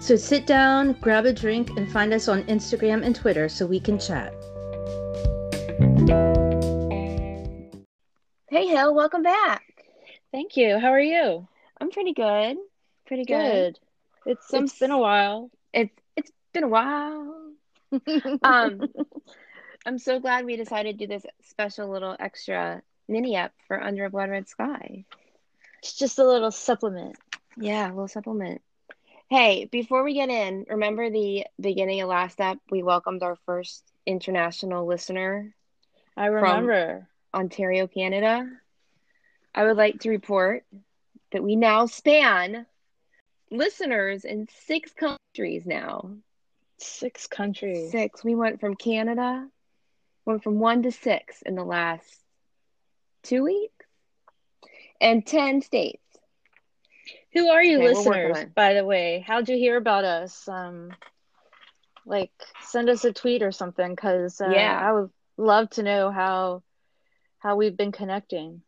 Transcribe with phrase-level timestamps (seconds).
[0.00, 3.78] So sit down, grab a drink, and find us on Instagram and Twitter so we
[3.78, 4.32] can chat.
[8.48, 9.84] Hey, Hill, welcome back.
[10.32, 10.78] Thank you.
[10.78, 11.46] How are you?
[11.78, 12.56] I'm pretty good.
[13.06, 13.78] Pretty good.
[14.24, 15.50] It's, it's been a while.
[15.74, 17.36] It's it's been a while.
[18.42, 18.88] Um,
[19.84, 24.06] I'm so glad we decided to do this special little extra mini up for Under
[24.06, 25.04] a Blood Red Sky.
[25.82, 27.16] it's just a little supplement.
[27.56, 28.62] Yeah, a little supplement.
[29.30, 32.58] Hey, before we get in, remember the beginning of last step?
[32.70, 35.54] We welcomed our first international listener,
[36.16, 37.08] I remember.
[37.34, 38.48] Ontario, Canada.
[39.54, 40.64] I would like to report
[41.32, 42.66] that we now span
[43.50, 46.16] listeners in six countries now.
[46.78, 47.90] Six countries.
[47.90, 48.24] Six.
[48.24, 49.48] We went from Canada,
[50.24, 52.24] went from one to six in the last
[53.22, 53.86] two weeks,
[55.00, 56.09] and 10 states.
[57.32, 58.46] Who are you, Okay, listeners?
[58.54, 60.48] by the way, how'd you hear about us?
[60.48, 60.90] Um,
[62.04, 64.78] like, send us a tweet or something, because uh, Yeah.
[64.80, 66.62] I would love to know how
[67.38, 68.62] how we've been connecting.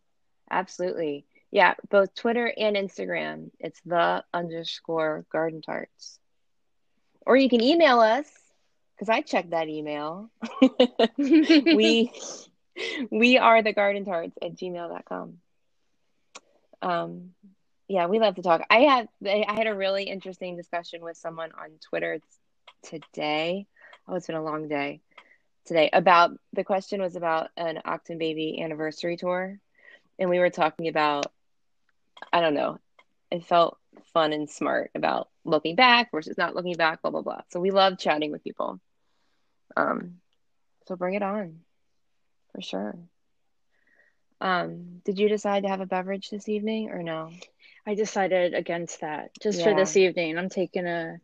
[0.51, 1.27] Absolutely.
[1.51, 3.51] Yeah, both Twitter and Instagram.
[3.59, 6.19] It's the underscore garden tarts.
[7.27, 8.27] Or you can email us
[8.95, 10.31] because I checked that email.
[11.19, 12.11] we
[13.11, 15.39] we are the garden tarts at gmail.com.
[16.81, 17.35] Um
[17.93, 18.63] yeah, we love to talk.
[18.71, 22.21] I had I had a really interesting discussion with someone on Twitter
[22.85, 23.67] today.
[24.09, 25.03] Oh, it's been a long day
[25.67, 29.59] today about the question was about an Achtung Baby anniversary tour.
[30.19, 31.27] And we were talking about
[32.33, 32.79] I don't know.
[33.31, 33.77] It felt
[34.15, 37.43] fun and smart about looking back versus not looking back, blah blah blah.
[37.51, 38.81] So we love chatting with people.
[39.77, 40.15] Um,
[40.87, 41.61] so bring it on,
[42.55, 42.97] for sure.
[44.41, 47.33] Um, did you decide to have a beverage this evening or no?
[47.87, 50.39] I decided against that just for this evening.
[50.39, 51.21] I'm taking a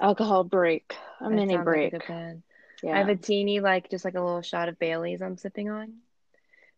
[0.00, 2.34] alcohol break, a That mini sounds like a break.
[2.82, 2.92] yeah.
[2.92, 5.94] I have a teeny, like just like a little shot of Bailey's I'm sipping on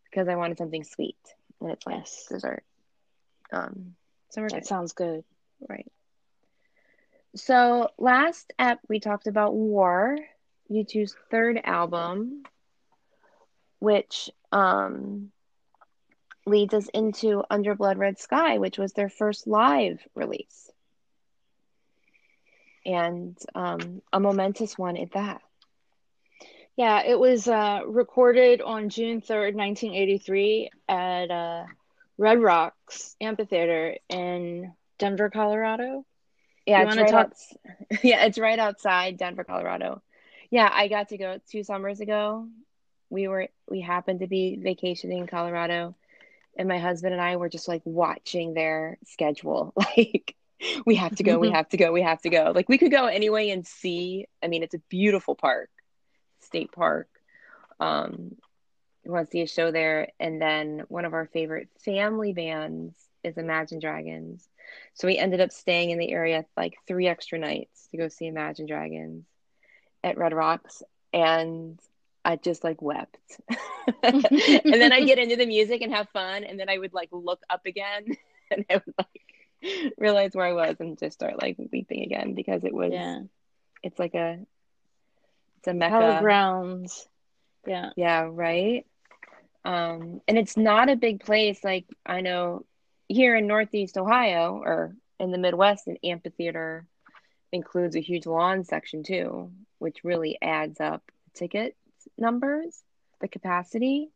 [0.05, 1.17] because I wanted something sweet
[1.61, 2.27] and it's like Yes.
[2.29, 2.63] dessert.
[3.51, 3.95] Um,
[4.29, 4.65] so that good.
[4.65, 5.23] sounds good.
[5.69, 5.91] Right.
[7.35, 10.17] So last ep we talked about War,
[10.69, 12.43] U2's third album,
[13.79, 15.31] which um
[16.45, 20.71] leads us into Under Blood Red Sky, which was their first live release.
[22.85, 25.41] And um a momentous one at that.
[26.75, 31.65] Yeah, it was uh, recorded on June 3rd, 1983, at uh,
[32.17, 36.05] Red Rocks Amphitheater in Denver, Colorado.
[36.65, 37.53] Yeah, it's right talk- outs-
[38.01, 40.01] yeah, it's right outside Denver, Colorado.
[40.51, 42.47] Yeah, I got to go two summers ago.
[43.09, 45.95] We were we happened to be vacationing in Colorado,
[46.59, 49.73] and my husband and I were just like watching their schedule.
[49.97, 50.35] Like
[50.85, 52.51] we have to go, we have to go, we have to go.
[52.53, 54.27] Like we could go anyway and see.
[54.43, 55.69] I mean, it's a beautiful park,
[56.41, 57.07] state park.
[57.79, 58.35] Um,
[59.05, 62.93] we want to see a show there, and then one of our favorite family bands
[63.23, 64.45] is Imagine Dragons.
[64.95, 68.27] So we ended up staying in the area like three extra nights to go see
[68.27, 69.25] Imagine Dragons
[70.03, 70.83] at Red Rocks.
[71.13, 71.79] And
[72.29, 73.17] I just like wept.
[74.03, 74.23] and
[74.63, 76.43] then I'd get into the music and have fun.
[76.43, 78.05] And then I would like look up again
[78.51, 82.63] and I would like realize where I was and just start like weeping again because
[82.63, 83.21] it was, Yeah.
[83.81, 84.37] it's like a,
[85.57, 85.95] it's a mecca.
[85.95, 87.07] Hallowed grounds.
[87.65, 87.89] Yeah.
[87.97, 88.85] Yeah, right.
[89.65, 91.63] Um, and it's not a big place.
[91.63, 92.63] Like I know
[93.07, 96.85] here in Northeast Ohio or in the Midwest, an amphitheater
[97.51, 101.01] includes a huge lawn section too, which really adds up
[101.33, 101.75] ticket
[102.17, 102.83] numbers,
[103.21, 104.09] the capacity.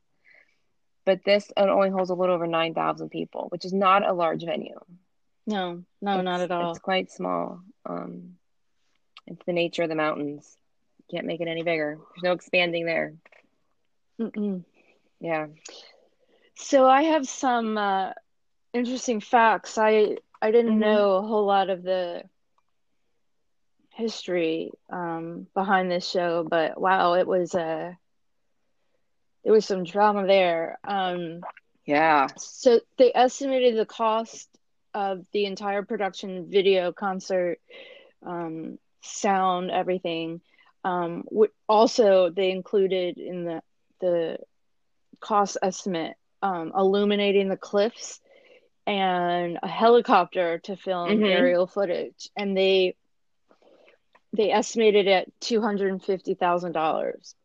[1.05, 4.43] But this it only holds a little over 9,000 people, which is not a large
[4.43, 4.79] venue.
[5.45, 6.71] No, no, not at all.
[6.71, 7.61] It's quite small.
[7.85, 8.37] Um,
[9.27, 10.57] it's the nature of the mountains.
[11.09, 11.97] You Can't make it any bigger.
[11.97, 13.13] There's no expanding there.
[14.19, 14.63] Mm-mm.
[15.19, 15.47] Yeah.
[16.55, 18.13] So I have some uh,
[18.73, 19.77] interesting facts.
[19.77, 20.79] I I didn't Mhm.
[20.79, 22.23] know a whole lot of the
[23.95, 27.93] history um, behind this show, but wow, it was uh,
[29.43, 30.77] there was some drama there.
[30.83, 31.41] Um,
[31.85, 32.27] Yeah.
[32.37, 34.49] so they estimated the cost
[34.93, 37.59] of the entire production, video, concert,
[38.25, 40.41] um, sound, everything,
[40.83, 41.23] Um,
[41.67, 43.61] also, they included in the
[43.99, 44.37] the
[45.19, 48.19] cost estimate um, illuminating the cliffs
[48.85, 51.23] and a helicopter to film mm-hmm.
[51.23, 52.95] aerial footage, and they
[54.33, 57.35] they estimated at two hundred and fifty thousand dollars.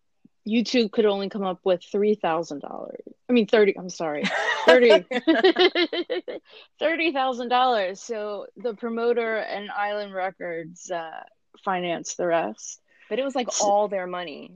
[0.48, 3.02] U2 could only come up with three thousand dollars.
[3.28, 3.78] I mean thirty.
[3.78, 4.24] I'm sorry,
[4.66, 5.04] thirty.
[6.78, 8.00] Thirty thousand dollars.
[8.00, 11.22] So the promoter and Island Records uh,
[11.64, 12.80] financed the rest.
[13.10, 14.52] But it was like all their money.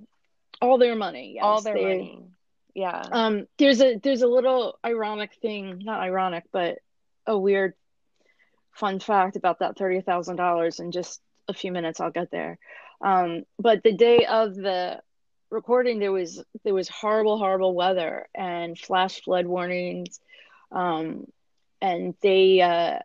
[0.61, 1.33] All their money.
[1.35, 1.45] Yes.
[1.45, 2.25] All their they, money.
[2.75, 3.03] Yeah.
[3.11, 3.47] Um.
[3.59, 5.81] There's a there's a little ironic thing.
[5.85, 6.79] Not ironic, but
[7.27, 7.75] a weird
[8.73, 12.01] fun fact about that thirty thousand dollars and just a few minutes.
[12.01, 12.59] I'll get there.
[13.01, 13.45] Um.
[13.59, 15.01] But the day of the
[15.53, 20.19] recording there was there was horrible horrible weather and flash flood warnings
[20.73, 21.27] um
[21.83, 22.99] and they uh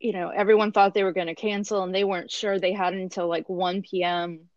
[0.00, 2.94] you know everyone thought they were going to cancel and they weren't sure they had
[2.94, 4.48] until like 1 p.m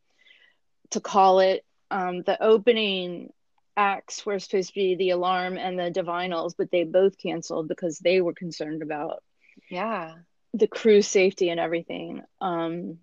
[0.92, 3.30] to call it um the opening
[3.76, 8.00] acts were supposed to be the alarm and the divinyls but they both canceled because
[8.00, 9.22] they were concerned about
[9.70, 10.14] yeah
[10.58, 12.98] the crew safety and everything um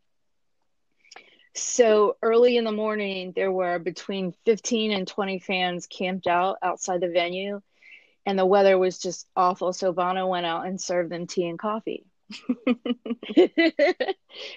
[1.54, 7.00] so early in the morning, there were between 15 and 20 fans camped out outside
[7.00, 7.60] the venue,
[8.24, 9.72] and the weather was just awful.
[9.72, 12.06] So Bono went out and served them tea and coffee,
[13.36, 14.16] which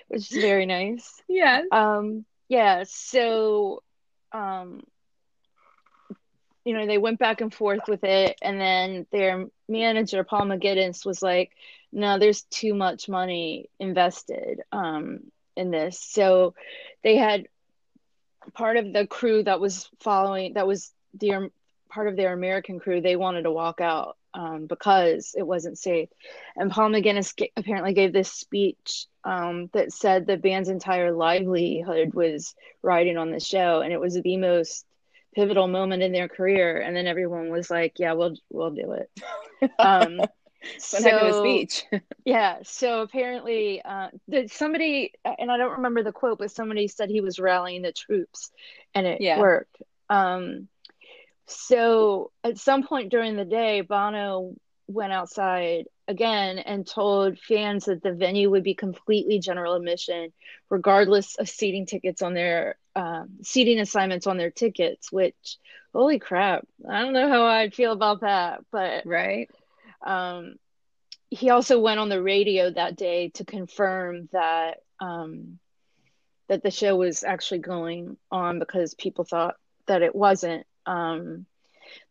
[0.10, 1.22] is very nice.
[1.28, 1.64] Yeah.
[1.72, 2.84] Um, yeah.
[2.88, 3.84] So,
[4.32, 4.84] um,
[6.66, 11.06] you know, they went back and forth with it, and then their manager, Paul McGuinness,
[11.06, 11.52] was like,
[11.92, 16.00] "No, there's too much money invested." Um, in this.
[16.00, 16.54] So
[17.04, 17.48] they had
[18.54, 21.50] part of the crew that was following that was the
[21.90, 23.02] part of their American crew.
[23.02, 26.10] They wanted to walk out um, because it wasn't safe.
[26.56, 32.54] And Paul McGuinness apparently gave this speech um, that said the band's entire livelihood was
[32.82, 34.86] riding on the show, and it was the most
[35.36, 36.80] pivotal moment in their career.
[36.80, 39.10] And then everyone was like, "Yeah, we'll we'll do it."
[39.80, 40.22] Um,
[40.78, 41.86] so, heck of a speech.
[42.26, 42.58] yeah.
[42.64, 44.10] So apparently, uh,
[44.48, 48.52] somebody, and I don't remember the quote, but somebody said he was rallying the troops,
[48.94, 49.40] and it yeah.
[49.40, 49.82] worked.
[50.10, 50.68] Um,
[51.48, 54.56] so at some point during the day, Bono
[54.88, 60.32] went outside again and told fans that the venue would be completely general admission,
[60.70, 65.12] regardless of seating tickets on their um, seating assignments on their tickets.
[65.12, 65.58] Which,
[65.94, 69.50] holy crap, I don't know how I'd feel about that, but right
[70.06, 70.56] um,
[71.30, 75.60] he also went on the radio that day to confirm that um,
[76.48, 79.56] that the show was actually going on because people thought
[79.88, 80.66] that it wasn't.
[80.86, 81.48] Um,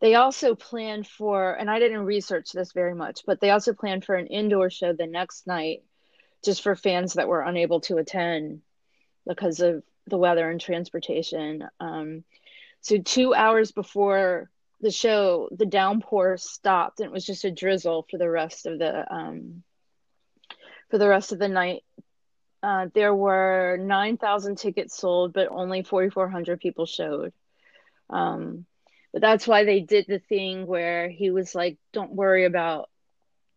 [0.01, 4.05] they also planned for, and I didn't research this very much, but they also planned
[4.05, 5.83] for an indoor show the next night
[6.45, 8.61] just for fans that were unable to attend
[9.27, 11.67] because of the weather and transportation.
[11.81, 12.25] Um,
[12.81, 18.07] so, two hours before the show, the downpour stopped and it was just a drizzle
[18.11, 19.63] for the rest of the um,
[20.91, 21.83] for the rest of the night.
[22.63, 27.33] Uh, there were nine thousand tickets sold, but only forty four hundred people showed.
[28.11, 28.67] Um,
[29.13, 32.91] but that's why they did the thing where he was like, "Don't worry about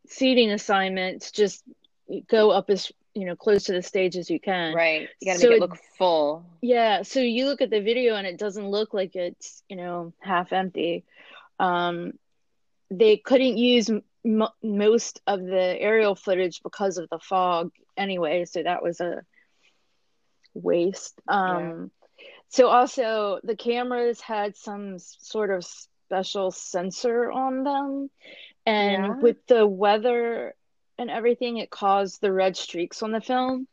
[0.07, 1.63] seating assignments; just
[2.27, 4.75] go up as you know close to the stage as you can.
[4.75, 5.09] Right.
[5.19, 6.45] You gotta so make it, it look full.
[6.61, 7.01] Yeah.
[7.01, 10.53] So you look at the video and it doesn't look like it's you know half
[10.53, 11.03] empty.
[11.59, 12.13] Um
[12.91, 18.61] they couldn't use m- most of the aerial footage because of the fog anyway so
[18.61, 19.23] that was a
[20.53, 21.19] waste.
[21.27, 22.25] Um yeah.
[22.49, 25.65] so also the cameras had some sort of
[26.07, 28.09] special sensor on them.
[28.65, 29.15] And yeah.
[29.21, 30.53] with the weather
[30.97, 33.67] and everything, it caused the red streaks on the film.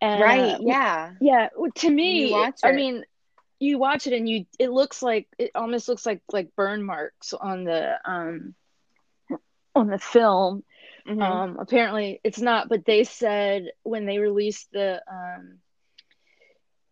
[0.00, 0.58] And, right.
[0.60, 1.12] Yeah.
[1.20, 1.48] Yeah.
[1.76, 3.04] To me, I mean,
[3.58, 7.32] you watch it and you, it looks like, it almost looks like, like burn marks
[7.32, 8.54] on the, um,
[9.74, 10.64] on the film.
[11.08, 11.22] Mm-hmm.
[11.22, 15.58] Um, apparently it's not, but they said when they released the, um,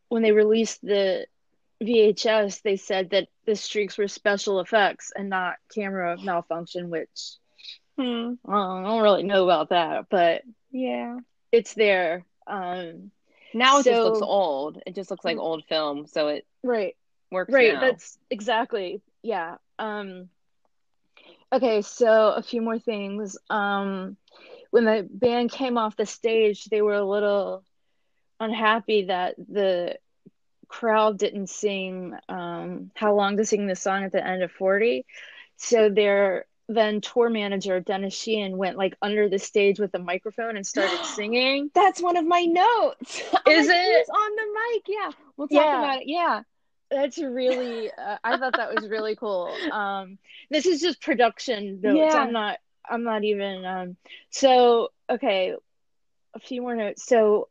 [0.08, 1.26] when they released the
[1.82, 7.36] VHS, they said that the streaks were special effects and not camera malfunction, which
[7.96, 8.34] Hmm.
[8.42, 11.18] Well, I don't really know about that, but yeah,
[11.52, 12.24] it's there.
[12.46, 13.12] Um,
[13.52, 14.82] now it so, just looks old.
[14.86, 16.96] It just looks like old film, so it right
[17.30, 17.52] works.
[17.52, 17.80] Right, now.
[17.80, 19.56] that's exactly yeah.
[19.78, 20.28] Um,
[21.52, 23.38] okay, so a few more things.
[23.48, 24.16] Um,
[24.70, 27.64] when the band came off the stage, they were a little
[28.40, 29.96] unhappy that the
[30.66, 35.06] crowd didn't sing um, "How Long to Sing the Song" at the end of Forty.
[35.56, 40.56] So they're then tour manager Dennis Sheehan went like under the stage with a microphone
[40.56, 41.70] and started singing.
[41.74, 43.20] That's one of my notes.
[43.46, 44.08] Is like, it?
[44.08, 44.82] On the mic?
[44.88, 45.78] Yeah, we'll talk Yeah.
[45.78, 46.08] about it.
[46.08, 46.42] Yeah.
[46.90, 49.58] That's really uh, I thought that was really cool.
[49.72, 50.18] Um
[50.50, 52.14] this is just production notes.
[52.14, 52.20] Yeah.
[52.20, 53.96] I'm not I'm not even um
[54.30, 55.54] so okay,
[56.34, 57.04] a few more notes.
[57.04, 57.48] So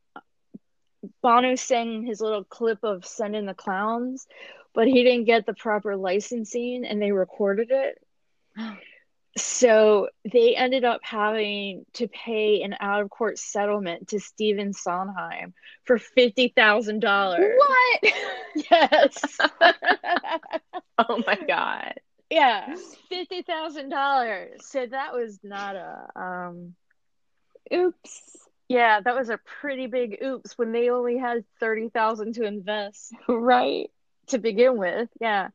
[1.21, 4.25] Bono sang his little clip of Send in the Clowns,
[4.73, 7.99] but he didn't get the proper licensing and they recorded it.
[9.35, 15.53] So they ended up having to pay an out of court settlement to Stephen Sondheim
[15.85, 17.53] for fifty thousand dollars.
[17.57, 18.13] What?
[18.69, 19.37] Yes.
[20.99, 21.95] oh my god.
[22.29, 22.75] yeah,
[23.09, 24.61] fifty thousand dollars.
[24.67, 26.75] So that was not a um.
[27.73, 28.21] Oops.
[28.69, 33.11] Yeah, that was a pretty big oops when they only had thirty thousand to invest
[33.27, 33.89] Right.
[34.27, 35.09] to begin with.
[35.19, 35.49] Yeah.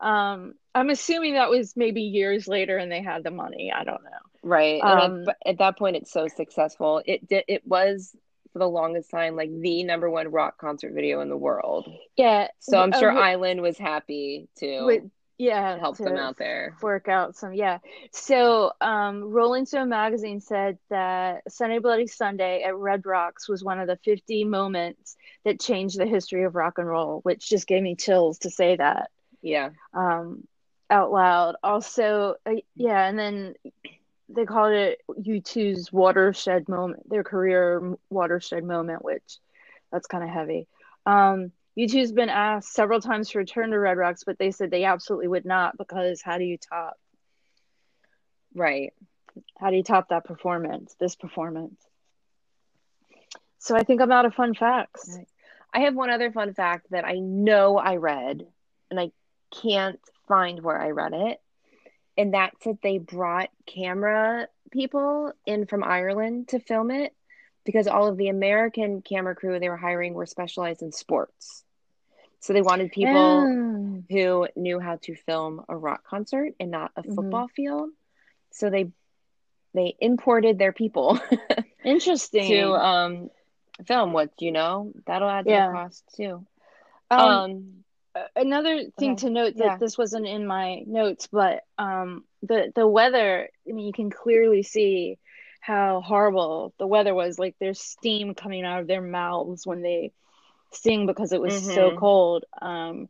[0.00, 3.72] Um, I'm assuming that was maybe years later and they had the money.
[3.74, 4.10] I don't know.
[4.42, 4.82] Right.
[4.82, 7.02] And Um, at, but at that point, it's so successful.
[7.04, 7.44] It did.
[7.48, 8.14] It was
[8.52, 11.88] for the longest time like the number one rock concert video in the world.
[12.16, 12.48] Yeah.
[12.60, 15.02] So I'm uh, sure wi- Island was happy to with
[15.38, 16.76] yeah help to them out there.
[16.82, 17.78] work out some yeah
[18.10, 23.78] so um rolling stone magazine said that sunday bloody sunday at red rocks was one
[23.78, 27.82] of the 50 moments that changed the history of rock and roll which just gave
[27.84, 29.10] me chills to say that
[29.42, 29.70] Yeah.
[29.94, 30.46] um
[30.90, 33.54] out loud also uh, yeah and then
[34.28, 39.38] they called it u2's watershed moment their career watershed moment which
[39.92, 40.66] that's kind of heavy
[41.06, 44.82] um U2's been asked several times to return to Red Rocks, but they said they
[44.82, 46.96] absolutely would not because how do you top
[48.54, 48.92] Right.
[49.58, 51.80] how do you top that performance, this performance?
[53.58, 55.08] So I think I'm out of fun facts.
[55.16, 55.28] Right.
[55.72, 58.44] I have one other fun fact that I know I read,
[58.90, 59.12] and I
[59.50, 61.40] can't find where I read it.
[62.16, 67.14] And that's that they brought camera people in from Ireland to film it
[67.64, 71.64] because all of the American camera crew they were hiring were specialized in sports.
[72.40, 74.02] So they wanted people Oh.
[74.10, 77.14] who knew how to film a rock concert and not a Mhm.
[77.14, 77.90] football field.
[78.50, 78.90] So they
[79.74, 81.18] they imported their people
[81.84, 82.48] Interesting.
[82.48, 83.30] to um
[83.86, 85.66] film what you know that'll add to Yeah.
[85.68, 86.46] the cost too.
[87.10, 87.84] um, Um,
[88.36, 89.16] another thing okay.
[89.16, 89.76] to note that Yeah.
[89.78, 93.48] this wasn't in my notes, but um, the the weather.
[93.68, 95.18] I mean, you can clearly see
[95.60, 97.38] how horrible the weather was.
[97.38, 100.12] Like there's steam coming out of their mouths when they
[100.72, 101.96] sing because it was so Mhm.
[101.96, 102.44] cold.
[102.60, 103.08] Um,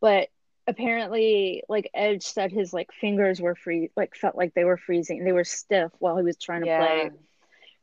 [0.00, 0.28] but
[0.66, 5.24] apparently, like Edge said, his like fingers were free, like felt like they were freezing.
[5.24, 7.10] They were stiff while he was trying to yeah, play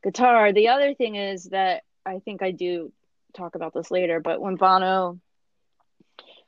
[0.04, 0.54] guitar.
[0.54, 2.92] The other thing is that I think I do
[3.36, 5.20] talk about this later, but when Bono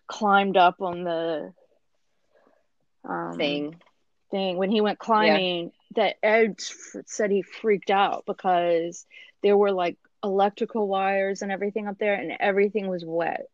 [0.10, 1.54] climbed up on the
[3.06, 3.82] um, thing.
[4.32, 6.56] thing, when he went climbing, that Ed
[7.06, 9.06] said he freaked out because
[9.44, 13.48] there were like electrical wires and everything up there, and everything was wet.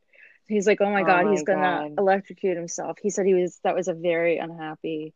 [0.48, 1.98] He's like, "Oh my Oh god, my he's gonna God.
[1.98, 5.14] electrocute himself." He said he was that was a very unhappy.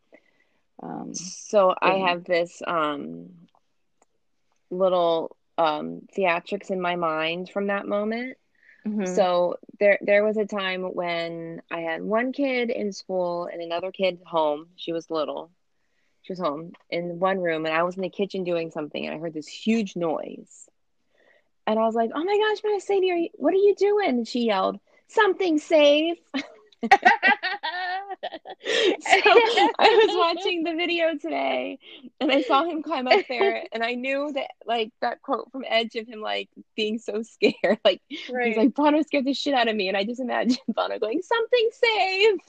[0.84, 3.29] Um, So I have this um
[4.72, 8.38] little um theatrics in my mind from that moment.
[8.86, 9.07] Mhm.
[9.15, 13.91] So there there was a time when I had one kid in school and another
[13.91, 14.67] kid home.
[14.75, 15.51] She was little.
[16.21, 19.15] She was home in one room and I was in the kitchen doing something and
[19.15, 20.69] I heard this huge noise.
[21.65, 24.09] And I was like, "Oh my gosh, my Sadie, are you, what are you doing?"
[24.09, 26.17] And she yelled, "Something safe."
[28.61, 29.31] So
[29.79, 31.79] I was watching the video today
[32.19, 35.63] and I saw him climb up there and I knew that like that quote from
[35.67, 37.79] Edge of him like being so scared.
[37.85, 38.47] Like Right.
[38.47, 41.21] he's like Bono scared the shit out of me and I just imagine Bono going,
[41.21, 42.39] Something safe.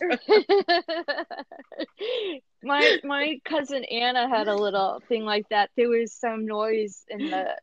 [2.62, 5.70] my my cousin Anna had a little thing like that.
[5.76, 7.56] There was some noise in the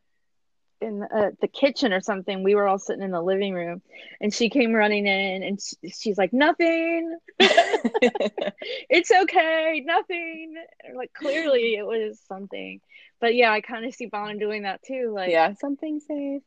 [0.80, 2.42] in the, uh, the kitchen or something.
[2.42, 3.82] We were all sitting in the living room,
[4.20, 7.18] and she came running in, and she, she's like, "Nothing.
[7.38, 9.82] it's okay.
[9.84, 10.54] Nothing."
[10.94, 12.80] Like clearly it was something.
[13.20, 15.12] But yeah, I kind of see Bono doing that too.
[15.14, 16.42] Like, yeah, something safe.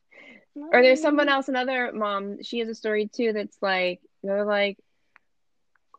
[0.56, 4.78] Or there's someone else, another mom, she has a story too that's like they're like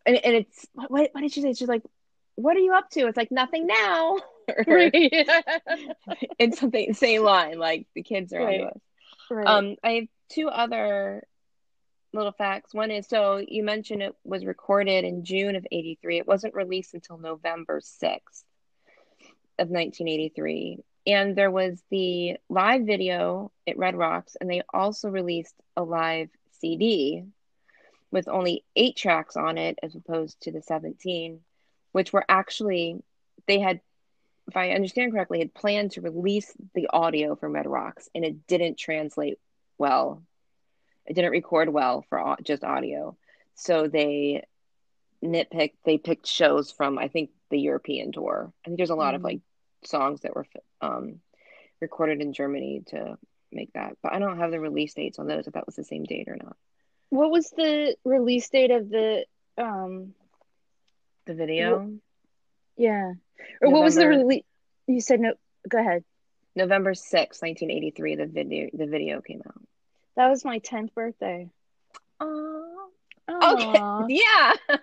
[0.07, 1.53] and, and it's what what did she say?
[1.53, 1.83] She's like,
[2.35, 3.07] What are you up to?
[3.07, 4.19] It's like nothing now.
[4.67, 4.93] Right.
[6.39, 8.61] it's something same line, like the kids are Right.
[8.61, 8.81] onto us.
[9.31, 9.47] Right.
[9.47, 11.27] Um, I have two other
[12.13, 12.75] little facts.
[12.75, 16.19] One is so you mentioned it was recorded in June of 83.
[16.19, 18.45] It wasn't released until November 6th
[19.59, 20.79] of 1983.
[21.07, 26.29] And there was the live video at Red Rocks, and they also released a live
[26.61, 27.25] CD
[28.13, 31.41] with only eight tracks on it as opposed to the 17,
[31.93, 33.03] which were actually
[33.49, 33.81] they had,
[34.49, 38.47] if I understand correctly, had planned to release the audio for Red Rocks, and it
[38.47, 39.39] didn't translate
[39.79, 40.23] well.
[41.07, 43.17] It didn't record well for just audio,
[43.55, 44.45] so they
[45.23, 45.75] nitpicked.
[45.85, 48.53] They picked shows from I think the European tour.
[48.65, 49.17] I think there's a lot mm-hmm.
[49.17, 49.41] of like
[49.85, 50.47] songs that were
[50.81, 51.21] um,
[51.81, 53.19] recorded in Germany to
[53.53, 55.85] make that, but I don't have the release dates on those if that was the
[55.85, 56.57] same date or not.
[57.11, 59.27] What was the release date of the
[59.59, 60.15] um
[61.27, 61.93] the video?
[62.77, 63.13] Yeah.
[63.61, 64.45] Or November, what was the release?
[64.87, 65.35] You said no.
[65.69, 66.05] Go ahead.
[66.55, 69.61] November sixth, 1983, the video the video came out.
[70.17, 71.49] That was my 10th birthday.
[72.21, 72.89] Oh.
[73.29, 74.07] Okay.
[74.09, 74.53] Yeah.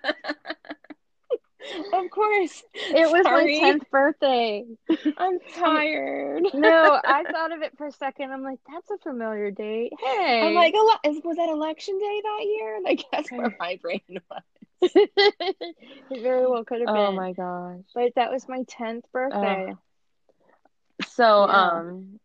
[1.93, 2.63] of course.
[2.73, 3.59] It was Sorry.
[3.59, 4.65] my 10th birthday.
[5.17, 6.43] I'm tired.
[6.53, 8.31] no, I thought of it for a second.
[8.31, 9.91] I'm like, that's a familiar date.
[9.99, 10.41] Hey.
[10.47, 12.79] I'm like, was that election day that year?
[12.83, 14.41] Like, that's where my brain was.
[14.81, 17.01] it very well could have oh been.
[17.01, 17.83] Oh my gosh.
[17.93, 19.71] But that was my 10th birthday.
[19.71, 21.69] Uh, so, yeah.
[21.71, 22.19] um,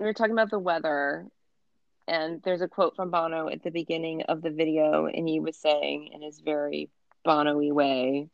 [0.00, 1.26] we were talking about the weather,
[2.08, 5.56] and there's a quote from Bono at the beginning of the video, and he was
[5.56, 6.88] saying in his very
[7.24, 8.28] Bono y way,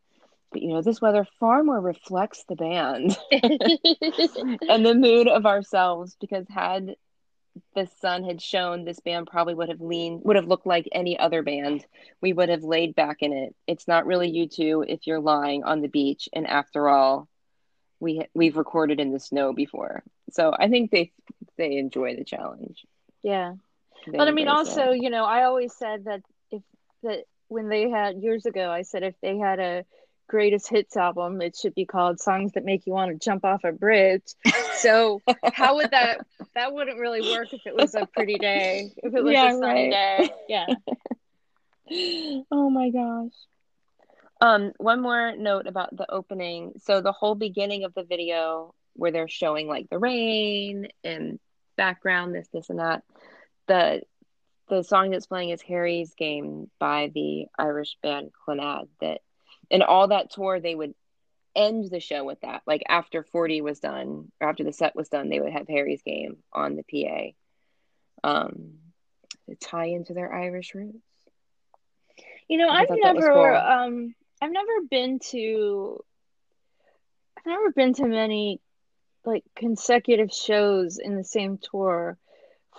[0.51, 6.17] but you know, this weather far more reflects the band and the mood of ourselves
[6.21, 6.97] because had
[7.75, 11.19] the sun had shown this band probably would have leaned would have looked like any
[11.19, 11.85] other band.
[12.21, 13.55] We would have laid back in it.
[13.67, 16.29] It's not really U2 if you're lying on the beach.
[16.33, 17.29] And after all
[17.99, 20.03] we we've recorded in the snow before.
[20.31, 21.13] So i think they
[21.57, 22.85] they enjoy the challenge.
[23.23, 23.55] Yeah.
[24.07, 25.03] They but i mean also it.
[25.03, 26.63] you know i always said that if
[27.03, 29.85] that when they had years ago i said if they had a
[30.27, 33.65] greatest hits album it should be called songs that make you want to jump off
[33.65, 34.23] a bridge
[34.81, 35.21] so
[35.53, 36.21] how would that
[36.55, 39.59] that wouldn't really work if it was a pretty day if it was yeah, a
[39.59, 39.91] sunny right.
[39.91, 40.31] day.
[40.49, 40.67] Yeah.
[42.53, 43.33] Oh my gosh.
[44.41, 46.75] Um one more note about the opening.
[46.79, 51.41] So the whole beginning of the video where they're showing like the rain and
[51.77, 53.03] background this this and that
[53.67, 54.03] the
[54.69, 59.21] the song that's playing is harry's game by the irish band clannad that
[59.71, 60.95] and all that tour they would
[61.57, 65.09] end the show with that like after 40 was done or after the set was
[65.09, 66.85] done they would have harry's game on the
[68.23, 68.75] pa um
[69.49, 70.99] to tie into their irish roots
[72.49, 73.45] you know i've never cool.
[73.45, 75.99] um i've never been to
[77.39, 78.61] i've never been to many
[79.25, 82.17] like consecutive shows in the same tour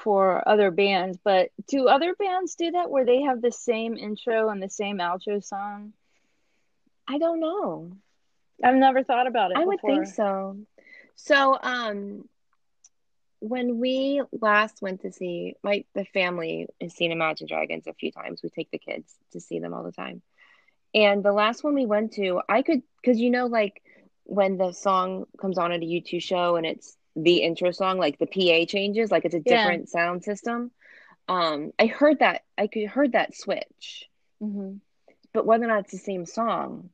[0.02, 4.50] for other bands but do other bands do that where they have the same intro
[4.50, 5.94] and the same outro song
[7.12, 7.92] I don't know.
[8.64, 9.58] I've never thought about it.
[9.58, 9.68] I before.
[9.68, 10.58] would think so.
[11.16, 12.28] So, um,
[13.40, 18.12] when we last went to see my the family has seen Imagine Dragons a few
[18.12, 18.42] times.
[18.44, 20.22] We take the kids to see them all the time.
[20.94, 23.82] And the last one we went to, I could because you know, like
[24.26, 28.20] when the song comes on at a U2 show and it's the intro song, like
[28.20, 30.00] the PA changes, like it's a different yeah.
[30.00, 30.72] sound system.
[31.28, 34.08] Um, I heard that I could heard that switch.
[34.42, 34.78] Mm-hmm
[35.34, 36.90] but whether or not it's the same song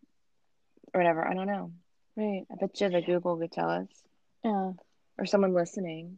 [0.97, 1.71] or whatever, I don't know.
[2.15, 2.45] Right.
[2.51, 3.87] I bet you the Google could tell us.
[4.43, 4.71] Yeah.
[5.19, 6.17] Or someone listening.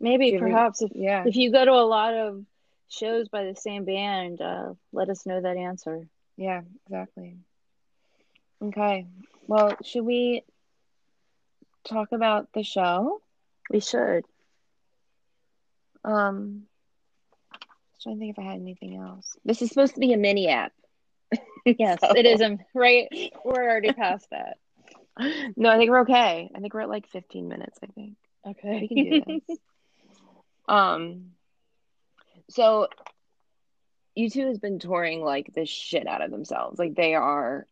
[0.00, 1.24] Maybe, perhaps, if, yeah.
[1.26, 2.44] if you go to a lot of
[2.88, 6.06] shows by the same band, uh, let us know that answer.
[6.36, 7.36] Yeah, exactly.
[8.62, 9.06] Okay.
[9.46, 10.42] Well, should we
[11.88, 13.22] talk about the show?
[13.70, 14.24] We should.
[16.04, 16.66] Um,
[17.52, 17.60] I'm
[18.02, 19.36] trying to think if I had anything else.
[19.44, 20.72] This is supposed to be a mini app.
[21.78, 22.12] yes, so.
[22.16, 22.40] it is.
[22.40, 23.08] Um, right.
[23.44, 24.58] We're already past that.
[25.56, 26.50] No, I think we're okay.
[26.54, 28.16] I think we're at like 15 minutes, I think.
[28.46, 28.80] Okay.
[28.82, 29.58] We can do this.
[30.68, 31.30] um,
[32.50, 32.88] so
[34.18, 36.78] U2 has been touring like the shit out of themselves.
[36.78, 37.66] Like they are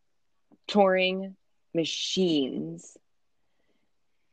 [0.67, 1.37] touring
[1.75, 2.97] machines.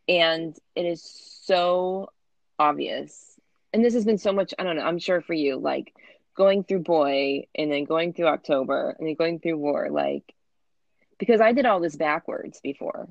[0.07, 1.03] And it is
[1.43, 2.13] so
[2.57, 3.37] obvious.
[3.73, 5.93] And this has been so much, I don't know, I'm sure for you, like
[6.35, 10.33] going through boy and then going through October and then going through war, like
[11.19, 13.07] because I did all this backwards before.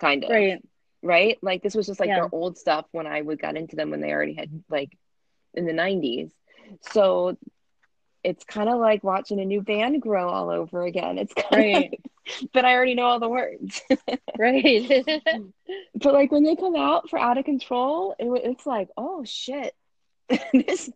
[0.00, 0.30] Kind of.
[0.30, 0.62] Right.
[1.02, 1.38] Right?
[1.42, 2.16] Like this was just like yeah.
[2.16, 4.96] their old stuff when I would got into them when they already had like
[5.54, 6.30] in the nineties.
[6.92, 7.36] So
[8.24, 11.18] it's kind of like watching a new band grow all over again.
[11.18, 12.00] It's kind right.
[12.32, 13.82] of, but I already know all the words.
[14.38, 15.04] right.
[15.94, 19.74] but like when they come out for out of control, it, it's like, oh shit,
[20.52, 20.90] this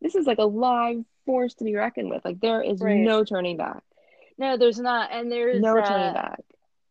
[0.00, 2.24] this is like a live force to be reckoned with.
[2.24, 2.96] Like there is right.
[2.98, 3.82] no turning back.
[4.38, 6.40] No, there's not, and there's no uh, turning back.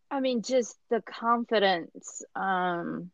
[0.10, 2.24] I mean, just the confidence.
[2.36, 3.12] Um,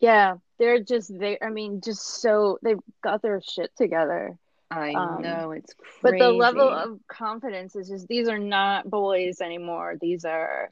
[0.00, 1.38] yeah, they're just they.
[1.40, 4.36] I mean, just so they've got their shit together.
[4.70, 5.98] I Um, know it's crazy.
[6.02, 9.96] But the level of confidence is just these are not boys anymore.
[10.00, 10.70] These are,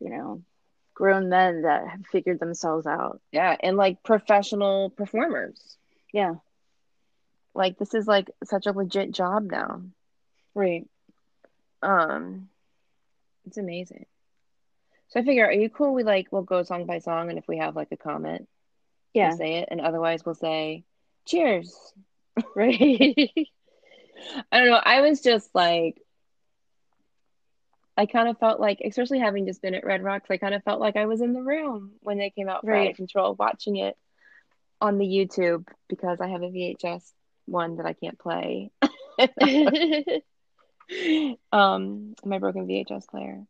[0.00, 0.42] you know,
[0.94, 3.20] grown men that have figured themselves out.
[3.30, 5.76] yeah, and like professional performers.
[6.12, 6.36] Yeah,
[7.54, 9.82] Like this is like such a legit job now.
[10.54, 10.86] right.
[11.82, 12.48] Um,
[13.46, 14.06] it's amazing.
[15.08, 15.94] So I figure, are you cool?
[15.94, 18.48] We like we'll go song by song, and if we have like a comment,
[19.14, 20.84] Yeah, we'll say it, and otherwise we'll say
[21.26, 21.74] cheers.
[22.54, 22.76] right.
[24.52, 24.80] I don't know.
[24.84, 26.02] I was just like,
[27.96, 30.62] I kind of felt like, especially having just been at Red Rocks, I kind of
[30.64, 32.90] felt like I was in the room when they came out for Out Right.
[32.90, 33.96] of Control, watching it
[34.80, 37.02] on the YouTube because I have a VHS
[37.46, 38.70] one that I can't play.
[41.52, 43.44] um, my broken VHS player.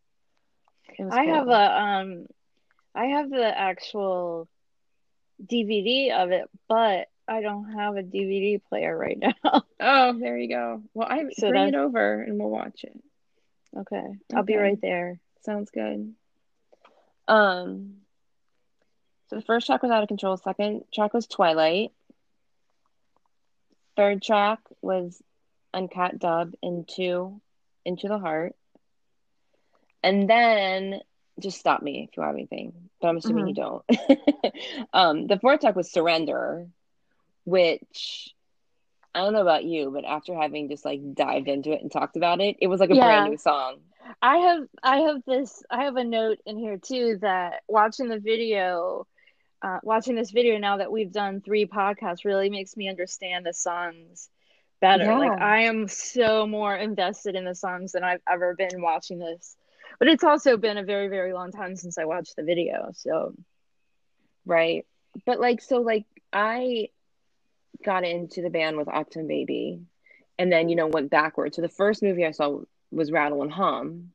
[1.10, 2.26] I have a um,
[2.94, 4.48] I have the actual
[5.44, 9.34] DVD of it, but I don't have a DVD player right now.
[9.80, 10.82] Oh, there you go.
[10.92, 13.00] Well, I So bring that- it over and we'll watch it.
[13.76, 14.02] Okay,
[14.34, 15.20] I'll be right there.
[15.44, 16.14] Sounds good.
[17.28, 17.98] Um,
[19.28, 20.36] so the first track was Out of Control.
[20.36, 21.92] Second track was Twilight.
[23.96, 25.22] Third track was
[25.74, 27.40] Uncut Dub into
[27.84, 28.54] Into the Heart.
[30.02, 31.00] And then
[31.40, 33.84] just stop me if you have anything, but I'm assuming you don't.
[34.92, 36.68] um, the fourth track was Surrender,
[37.44, 38.34] which
[39.14, 42.16] I don't know about you, but after having just like dived into it and talked
[42.16, 43.02] about it, it was like a Yeah.
[43.02, 43.78] brand new song.
[44.22, 48.18] I have I have this I have a note in here too that watching the
[48.18, 49.06] video
[49.62, 53.52] uh, watching this video now that we've done three podcasts really makes me understand the
[53.52, 54.28] songs
[54.80, 55.14] better.
[55.14, 59.56] Like I am so more invested in the songs than I've ever been watching this.
[59.98, 62.90] But it's also been a very very long time since I watched the video.
[62.94, 63.34] So
[64.46, 64.86] Right.
[65.26, 66.88] But like so like I
[67.84, 69.80] got into the band with Achtung Baby
[70.38, 71.56] and then you know went backwards.
[71.56, 74.12] So the first movie I saw was Rattle and Hum.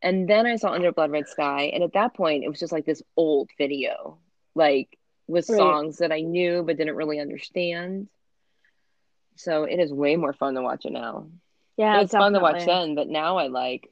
[0.00, 2.72] And then I saw Under Blood Red Sky and at that point it was just
[2.72, 4.18] like this old video
[4.58, 5.56] like with Right.
[5.58, 8.08] songs that I knew but didn't really understand.
[9.36, 11.28] So it is way more fun to watch it now.
[11.76, 13.88] yeah, it's fun to watch then, but now I like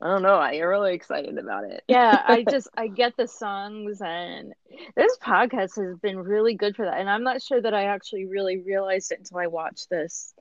[0.00, 0.36] I don't know.
[0.36, 1.82] I'm really excited about it.
[1.88, 4.52] yeah, I just I get the songs and
[4.94, 6.98] this podcast has been really good for that.
[7.00, 10.34] And I'm not sure that I actually really realized it until I watched this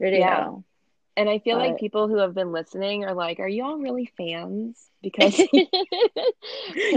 [0.00, 0.20] video.
[0.20, 0.50] Yeah.
[1.18, 4.90] And I feel like people who have been listening are like, "Are y'all really fans?"
[5.02, 5.66] Because you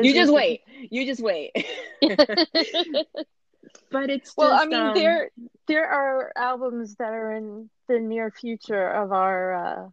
[0.01, 0.61] you just wait.
[0.91, 1.51] You just wait.
[3.91, 5.31] but it's well, I mean, um, there
[5.67, 9.89] there are albums that are in the near future of our uh,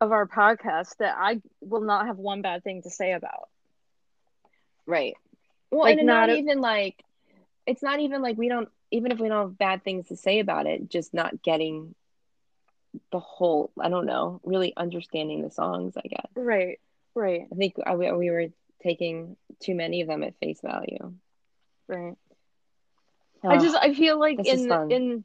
[0.00, 3.48] of our podcast that I will not have one bad thing to say about.
[4.86, 5.14] right.
[5.70, 7.02] Well, Like, and not, not a- even like
[7.66, 10.40] it's not even like we don't even if we don't have bad things to say
[10.40, 11.94] about it, just not getting
[13.10, 13.70] the whole.
[13.80, 15.94] I don't know, really understanding the songs.
[15.96, 16.78] I guess Right,
[17.14, 18.46] right, I think I, we we were
[18.82, 21.14] taking too many of them at face value.
[21.88, 22.14] right.
[23.44, 25.24] I just I feel like in in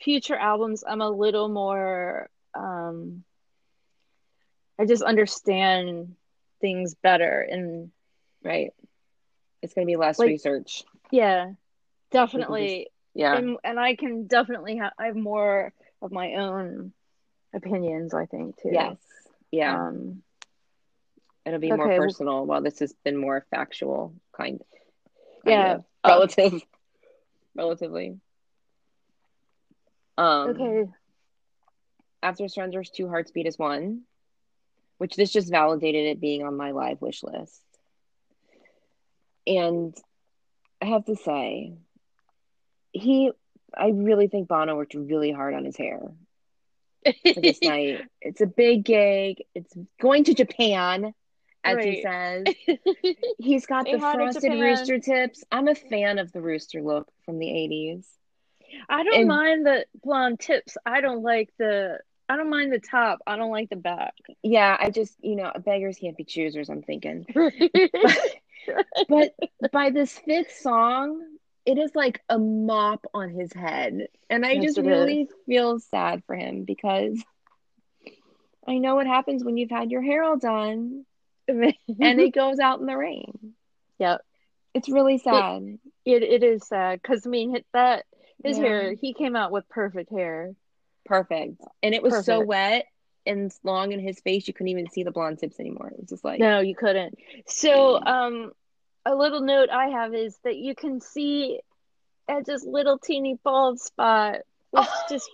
[0.00, 3.24] future albums I'm a little more um
[4.78, 6.14] I just understand
[6.60, 7.90] things better and
[8.44, 8.72] right.
[9.60, 10.84] It's gonna be less Like- research.
[11.10, 11.52] yeah
[12.10, 13.36] definitely Yeah.
[13.36, 16.92] and and I can definitely have I have more of my own
[17.54, 18.96] opinions I think too Yes.
[19.50, 19.86] Yeah.
[19.88, 20.22] um
[21.46, 24.60] It'll be more okay, well- personal, while this has been more factual, kind.
[25.44, 25.74] kind Yeah.
[25.76, 25.84] of.
[26.06, 26.62] Relative.
[27.54, 28.18] relatively.
[30.18, 30.50] Um.
[30.50, 30.84] okay
[32.22, 34.02] After surrenders, two hearts beat as one,
[34.98, 37.62] which this just validated it being on my live wish list.
[39.46, 39.96] And
[40.82, 41.72] I have to say,
[42.92, 43.30] he,
[43.74, 46.00] I really think Bono worked really hard on his hair
[47.04, 48.02] this night.
[48.20, 49.42] It's a big gig.
[49.54, 51.12] It's going to Japan,
[51.64, 52.44] as he says.
[53.38, 55.44] He's got the frosted rooster tips.
[55.50, 58.04] I'm a fan of the rooster look from the 80s.
[58.88, 62.78] I don't and- mind the blonde tips I don't like the I don't mind the
[62.78, 66.68] top I don't like the back Yeah, I just, you know, beggars can't be choosers,
[66.68, 67.26] I'm thinking.
[69.08, 69.34] But
[69.72, 71.22] by this fifth song,
[71.68, 74.08] it is like a mop on his head.
[74.30, 77.22] And I Yes, just it really feel sad for him because
[78.66, 81.06] I know what happens when you've had your hair all done
[81.48, 83.54] and it goes out in the rain.
[83.98, 84.20] Yep.
[84.74, 85.78] It's really sad.
[86.04, 88.06] It it is sad because I mean hit that
[88.42, 88.64] his Yeah.
[88.64, 90.54] hair he came out with perfect hair.
[91.04, 91.60] Perfect.
[91.82, 92.86] And it was so wet
[93.26, 95.90] and long in his face, you couldn't even see the blonde tips anymore.
[95.90, 97.18] It was just like, No, you couldn't.
[97.46, 98.06] So Mm.
[98.06, 98.52] um,
[99.08, 101.60] a little note I have is that you can see
[102.28, 104.36] Edge's little teeny bald spot.
[104.72, 105.30] It's just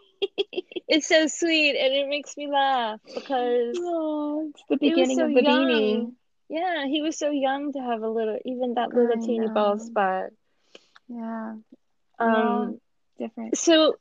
[0.88, 5.34] it's so sweet and it makes me laugh because oh, it's the beginning so of
[5.34, 5.42] the young.
[5.42, 6.14] beanie.
[6.48, 9.48] Yeah, he was so young to have a little even that little I teeny know.
[9.48, 10.30] bald spot.
[11.08, 11.56] Yeah,
[12.18, 12.78] Um No.
[13.18, 13.54] different.
[13.54, 13.96] so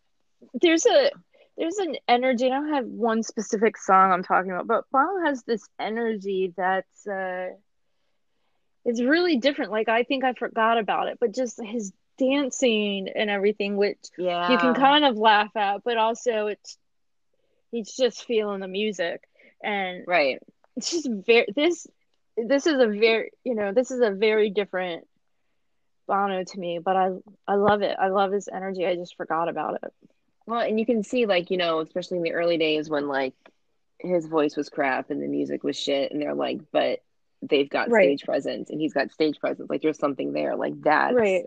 [0.62, 1.12] there's a
[1.58, 2.48] there's an energy.
[2.48, 7.08] I don't have one specific song I'm talking about, but Bono has this energy that's
[7.08, 7.50] uh
[8.86, 9.72] it's really different.
[9.72, 14.48] Like I think I forgot about it, but just his dancing and everything, which Yeah,
[14.48, 16.78] you can kind of laugh at, but also it's
[17.72, 19.22] he's just feeling the music
[19.64, 20.40] and right.
[20.76, 21.88] it's just very this
[22.38, 25.08] this is a very you know this is a very different
[26.08, 27.12] Bono to me, but I
[27.48, 27.96] I love it.
[28.00, 28.86] I love his energy.
[28.86, 29.94] I just forgot about it.
[30.46, 33.34] Well, and you can see, like, you know, especially in the early days when, like,
[34.00, 37.02] his voice was crap and the music was shit, and they're like, but
[37.50, 38.18] they've got Right.
[38.18, 39.70] stage presence and he's got stage presence.
[39.70, 40.56] Like, there's something there.
[40.56, 41.14] Like, that.
[41.14, 41.46] Right.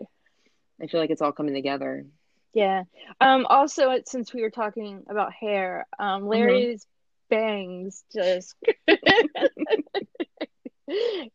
[0.81, 2.05] I feel like it's all coming together.
[2.53, 2.83] Yeah.
[3.19, 6.85] Um also since we were talking about hair, um Larry's
[7.29, 8.55] bangs just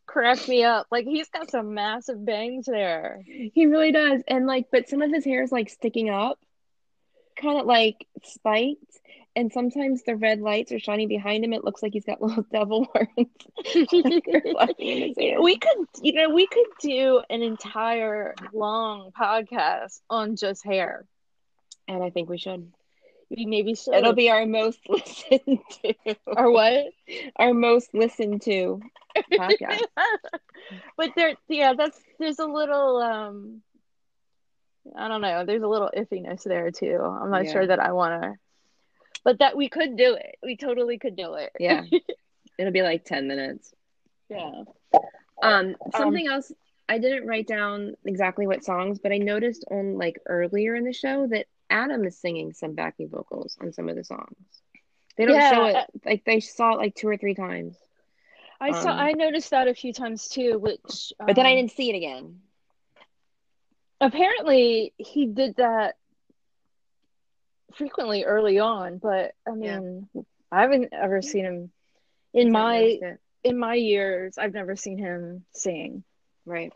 [0.05, 0.87] cracked me up.
[0.91, 3.21] Like he's got some massive bangs there.
[3.25, 4.21] He really does.
[4.27, 6.39] And, like, but some of his hair is, like, sticking up,
[7.35, 8.79] kind of like spiked.
[9.35, 11.53] And sometimes the red lights are shining behind him.
[11.53, 13.27] It looks like he's got little devil horns
[14.31, 15.41] reflecting in his hair.
[15.41, 21.05] we could you know we could do an entire long podcast on just hair.
[21.87, 22.71] And I think we should.
[23.29, 23.95] We maybe should.
[23.95, 25.93] It'll be our most listened to.
[26.27, 26.85] or what?
[27.37, 28.81] Our most listened to
[29.31, 29.81] podcast.
[30.97, 33.61] but there yeah, that's there's a little um
[34.95, 36.99] I don't know, there's a little iffiness there too.
[37.01, 37.51] I'm not Yeah.
[37.53, 38.35] sure that I wanna
[39.23, 40.37] but that we could do it.
[40.43, 41.51] We totally could do it.
[41.59, 41.83] Yeah.
[42.57, 43.73] It'll be like 10 minutes.
[44.29, 44.63] Yeah.
[45.41, 46.51] Um, something else,
[46.87, 50.93] I didn't write down exactly what songs, but I noticed on like earlier in the
[50.93, 54.37] show that Adam is singing some backing vocals on some of the songs.
[55.17, 55.83] They don't show Yeah.
[55.83, 57.77] it, like they saw it like two or three times,
[58.59, 61.55] I saw Um, I noticed that a few times too, which but then I um,
[61.55, 62.41] didn't see it again.
[63.99, 65.95] apparently he did that
[67.77, 69.79] frequently early on, but I Yeah.
[69.79, 70.09] mean
[70.51, 71.71] I haven't ever seen him
[72.33, 72.99] in my
[73.43, 76.03] in my years, I've never seen him sing.
[76.45, 76.73] Right.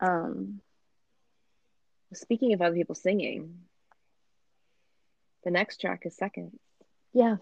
[0.00, 0.60] Um
[2.12, 3.66] Speaking of other people singing,
[5.44, 6.58] the next track is second.
[7.12, 7.38] Yes.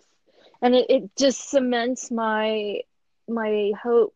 [0.60, 2.80] And it, it just cements my
[3.28, 4.14] my hope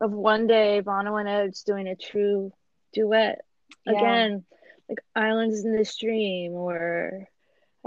[0.00, 2.52] of one day Bono and Edge doing a true
[2.94, 3.44] duet
[3.84, 3.92] Yeah.
[3.92, 4.44] again,
[4.88, 7.28] like Islands in the Stream or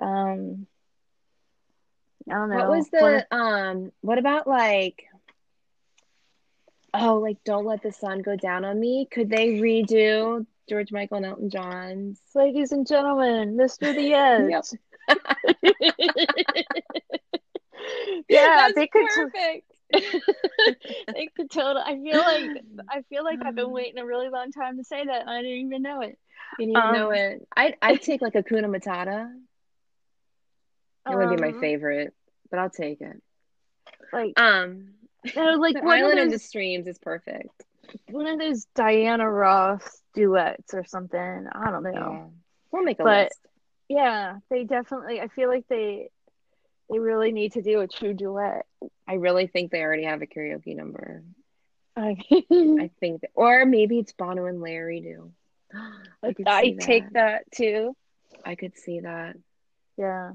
[0.01, 0.67] um
[2.29, 2.57] I don't know.
[2.57, 5.05] What was the um what about like
[6.93, 9.07] oh like Don't Let the Sun Go Down on Me?
[9.09, 12.19] Could they redo George Michael and Elton John's?
[12.35, 13.95] Ladies and gentlemen, Mr.
[13.95, 14.51] The Edge.
[18.29, 19.71] yeah, That's they could perfect.
[21.13, 24.51] they could totally I feel like I feel like I've been waiting a really long
[24.51, 26.17] time to say that and I didn't even know it.
[26.57, 27.47] You didn't even know Um, it.
[27.55, 29.31] I'd I'd take like a Kuna Matata.
[31.09, 32.13] It would be my Um, favorite,
[32.49, 33.21] but I'll take it.
[34.13, 34.93] Like Um
[35.35, 37.49] no, like of Island in those the Streams is perfect.
[38.09, 41.47] one of those Diana Ross duets or something.
[41.51, 41.91] I don't know.
[41.93, 42.25] Yeah.
[42.71, 43.39] We'll make a But- list.
[43.89, 45.21] Yeah, they definitely.
[45.21, 46.09] I feel like they
[46.89, 48.65] they really need to do a true duet.
[49.07, 51.23] I really think they already have a karaoke number.
[51.95, 55.31] I, I think that, or maybe it's Bono and Larry do.
[56.21, 57.95] I I see take that too.
[58.45, 59.37] I could see that.
[59.97, 60.31] Yeah.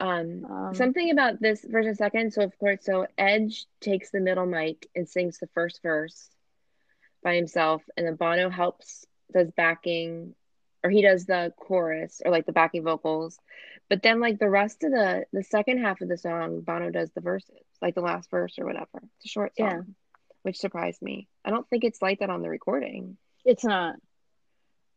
[0.00, 2.32] Um, Um, something about this version second.
[2.32, 6.30] So of course, so Edge takes the middle mic and sings the first verse
[7.22, 10.34] by himself, and then Bono helps, does backing,
[10.82, 13.38] or he does the chorus or like the backing vocals.
[13.90, 17.10] But then like the rest of the the second half of the song, Bono does
[17.12, 19.02] the verses, like the last verse or whatever.
[19.16, 19.82] It's a short song, Yeah.
[20.42, 21.28] which surprised me.
[21.44, 23.18] I don't think it's like that on the recording.
[23.44, 23.96] It's not.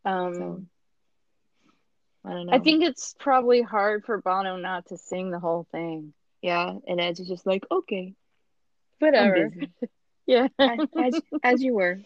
[0.06, 0.66] Um, So
[2.26, 2.54] I don't know.
[2.54, 6.14] I think it's probably hard for Bono not to sing the whole thing.
[6.42, 8.14] yeah, and Edge is just like, okay,
[9.00, 9.52] Whatever.
[10.26, 10.48] Yeah.
[10.58, 12.00] as, as, you were.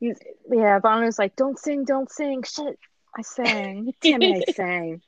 [0.00, 0.78] yeah.
[0.78, 2.42] Bono's like, don't sing, don't sing.
[2.42, 2.78] Shit,
[3.16, 3.94] I sang.
[4.02, 5.00] Damn it, I sang.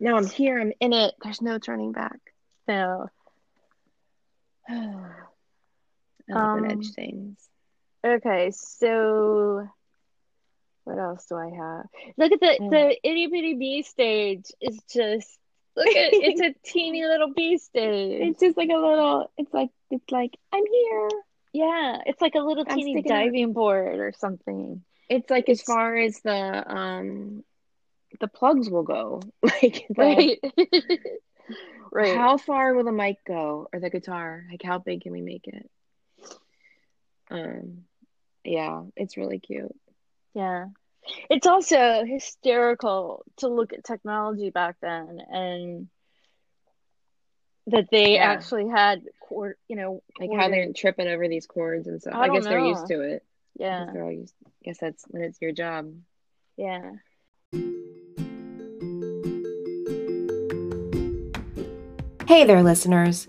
[0.00, 0.60] Now I'm here.
[0.60, 1.14] I'm in it.
[1.22, 2.18] There's no turning back.
[2.66, 3.06] no.
[4.68, 4.74] I
[6.28, 7.38] love Um, Edge sings.
[8.04, 9.68] Okay, so
[10.86, 11.86] what else do I have?
[12.16, 12.70] Look at the Mm.
[12.70, 15.38] the itty bitty bee stage is just
[15.76, 18.20] look at it's a teeny little bee stage.
[18.22, 19.30] It's just like a little.
[19.36, 21.08] It's like it's like I'm here.
[21.52, 24.84] Yeah, it's like a little I'm teeny diving board or something.
[25.08, 27.42] It's like as far as the um
[28.20, 29.22] the plugs will go.
[29.42, 30.38] Like right
[31.92, 34.44] right how far will the mic go or the guitar?
[34.50, 35.68] Like how big can we make it?
[37.30, 37.84] Um
[38.44, 39.74] yeah, it's really cute.
[40.36, 40.66] Yeah
[41.30, 45.88] it's also hysterical to look at technology back then and
[47.68, 48.24] that they Yeah.
[48.32, 52.14] actually had cord you know Like how they're tripping over these cords and stuff.
[52.14, 53.24] I I, guess don't they're used to it.
[53.58, 55.92] I yeah guess they're all used I guess that's when it's your job.
[56.56, 56.90] yeah
[62.28, 63.28] Hey there, listeners.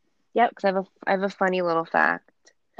[0.33, 0.49] Yep.
[0.49, 2.29] Because I have a I have a funny little fact.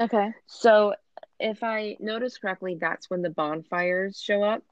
[0.00, 0.94] okay So
[1.38, 4.62] if I notice correctly, that's when the bonfires show up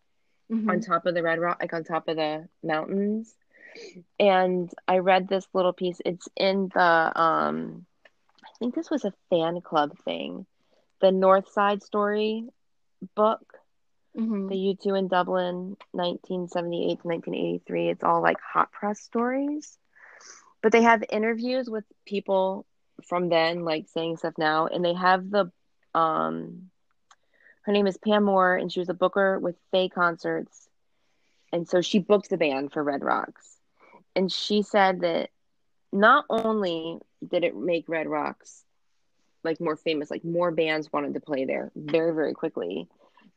[0.48, 0.68] Mhm.
[0.68, 3.36] on top of the red rock, like on top of the mountains.
[4.18, 6.00] And I read this little piece.
[6.04, 7.86] It's in the um
[8.44, 10.46] I think this was a fan club thing.
[11.00, 12.48] The North Side Story
[13.16, 13.42] book,
[14.14, 14.48] Mhm.
[14.48, 17.88] the U2 in Dublin, 1978 to 1983.
[17.90, 19.78] It's all like hot press stories.
[20.62, 22.66] But they have interviews with people
[23.06, 25.50] from then, like saying stuff now, and they have the
[25.94, 26.70] um
[27.62, 30.68] her name is Pam Moore, and she was a booker with Fey Concerts.
[31.52, 33.58] And so she booked the band for Red Rocks.
[34.16, 35.30] And she said that
[35.92, 38.64] not only did it make Red Rocks
[39.42, 42.88] like more famous, like more bands wanted to play there very, very quickly,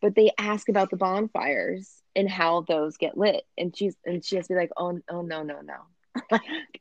[0.02, 3.44] but they ask about the bonfires and how those get lit.
[3.58, 5.76] And she's and she has to be like, oh, oh no, no, no.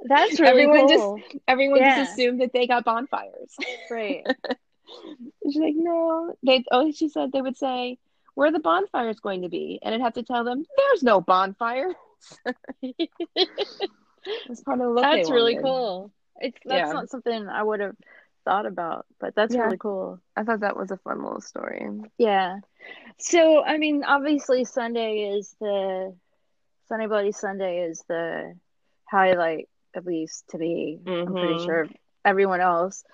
[0.04, 1.96] That's really Everyone just- Everyone Yeah.
[1.98, 3.54] just assumed that they got bonfires.
[3.90, 4.24] right
[5.44, 6.34] she's like, no.
[6.44, 7.98] They oh, she said they would say,
[8.34, 9.78] where are the bonfires going to be?
[9.82, 11.92] And I'd have to tell them, there's no bonfire.
[14.48, 15.02] That's part of the look.
[15.02, 16.92] that's really cool it's that's Yeah.
[16.92, 17.96] not something i would have
[18.44, 19.62] thought about but that's Yeah.
[19.62, 21.86] really cool I thought that was a fun little story.
[22.18, 22.58] Yeah.
[23.18, 26.16] So, I mean, obviously Sunday is the
[26.88, 28.54] Sunday Bloody Sunday is the
[29.12, 30.98] highlight, at least to me.
[31.26, 31.64] I'm pretty Mhm.
[31.64, 31.88] sure
[32.24, 33.04] everyone else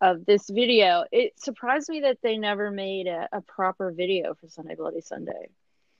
[0.00, 1.04] of this video.
[1.12, 5.48] It surprised me that they never made a, a proper video for Sunday Bloody Sunday.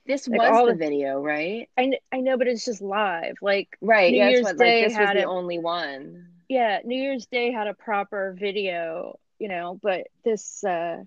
[0.05, 1.69] This Like was all the video, right?
[1.77, 3.35] I, kn- I know, but it's just live.
[3.41, 4.11] Like, Right.
[4.11, 6.27] New yeah, that's Year's what, Day like this was had the it- only one.
[6.47, 11.03] yeah, New Year's Day had a proper video, you know, but this, uh,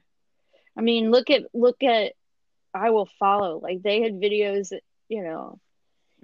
[0.77, 2.13] I mean, look at, look at
[2.75, 3.59] I Will Follow.
[3.59, 4.73] Like, they had videos,
[5.09, 5.59] you know,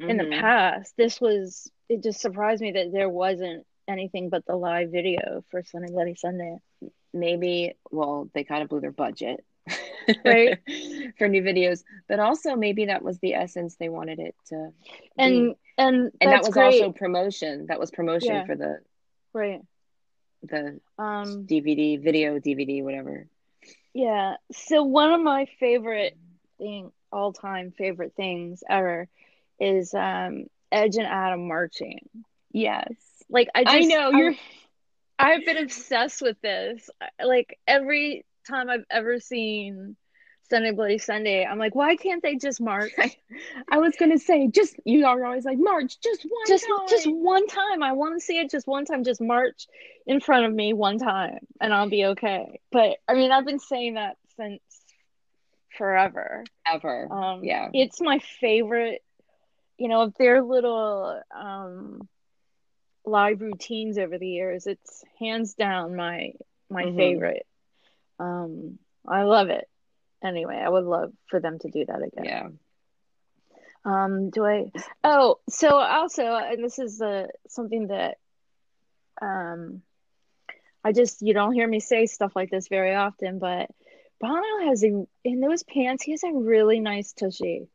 [0.06, 0.30] in the Mhm.
[0.40, 0.94] past.
[0.96, 5.62] This was it just surprised me that there wasn't anything but the live video for
[5.62, 6.56] Sunday Bloody Sunday.
[7.12, 9.44] maybe well they kind of blew their budget
[10.24, 10.58] Right.
[11.18, 14.70] for new videos but also maybe that was the essence they wanted it to
[15.16, 15.56] And be.
[15.78, 16.66] and and that was great.
[16.82, 18.44] also promotion that was promotion Yeah.
[18.44, 18.78] for the
[19.32, 19.60] right.
[20.42, 23.26] the Um dvd video dvd whatever
[23.94, 24.36] yeah.
[24.52, 26.16] So one of my favorite
[26.58, 29.08] thing all time favorite things ever
[29.60, 32.08] is um Edge and Adam marching.
[32.52, 32.92] yes
[33.30, 34.34] Like I just i know you're
[35.18, 36.88] I've been obsessed with this.
[37.22, 39.96] Like every time I've ever seen
[40.48, 42.92] Sunday Bloody Sunday, I'm like, why can't they just march?
[43.70, 46.88] i was gonna say just you are always like march just one just time.
[46.88, 47.82] just one time.
[47.82, 49.04] I want to see it just one time.
[49.04, 49.66] Just march
[50.06, 52.60] in front of me one time, and I'll be okay.
[52.70, 54.62] But I mean, I've been saying that since
[55.76, 56.44] forever.
[56.66, 59.02] ever Um, yeah it's my favorite.
[59.78, 62.08] You know, of their little um,
[63.04, 66.32] live routines over the years, it's hands down my
[66.70, 66.96] my Mhm.
[66.96, 67.46] favorite.
[68.18, 69.68] Um, I love it.
[70.22, 72.30] Anyway, I would love for them to do that again.
[72.30, 72.48] yeah
[73.84, 74.70] Um, do I?
[75.04, 78.18] Oh, so also, and this is uh, something that
[79.22, 79.82] um,
[80.84, 83.70] I just you don't hear me say stuff like this very often, but
[84.20, 86.02] Bono has a in those pants.
[86.02, 87.68] He has a really nice tushy.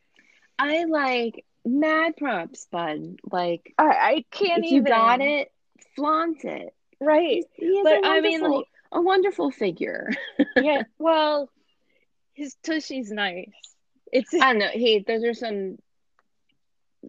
[0.57, 3.17] I like mad props, bud.
[3.31, 5.51] Like I, I can't if even you got it,
[5.95, 6.73] flaunt it.
[6.99, 7.43] right.
[7.53, 10.11] He is But a I mean, wonderful- like- a wonderful figure.
[10.55, 10.83] Yeah.
[10.99, 11.49] Well,
[12.33, 13.49] his tushy's nice.
[14.11, 14.67] It's I don't know.
[14.71, 15.77] He those are some.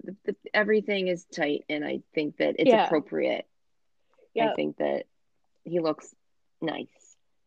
[0.02, 2.86] The, the, everything is tight, and I think that it's Yeah.
[2.86, 3.46] appropriate.
[4.34, 4.50] Yeah.
[4.50, 5.04] I think that
[5.64, 6.12] he looks
[6.60, 6.88] nice.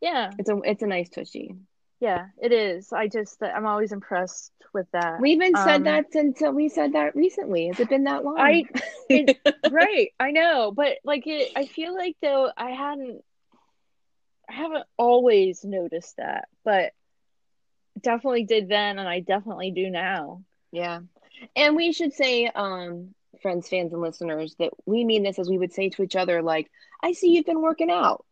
[0.01, 1.55] yeah, It's a it's a nice tushy.
[1.99, 2.27] Yeah.
[2.41, 2.91] It is.
[2.93, 5.19] I just I'm always impressed with that.
[5.19, 7.67] We even said Um, that since uh, we said that recently.
[7.67, 8.37] Has it been that long?
[8.39, 8.65] I-
[9.09, 9.37] it-
[9.71, 13.23] right i know but like it i feel like though i hadn't
[14.49, 16.91] i haven't always noticed that but
[18.01, 20.41] definitely did then and i definitely do now
[20.71, 20.99] Yeah.
[21.55, 25.57] And we should say, um, friends, fans, and listeners, that we mean this as we
[25.57, 26.69] would say to each other, like,
[27.03, 28.25] I see you've been working out.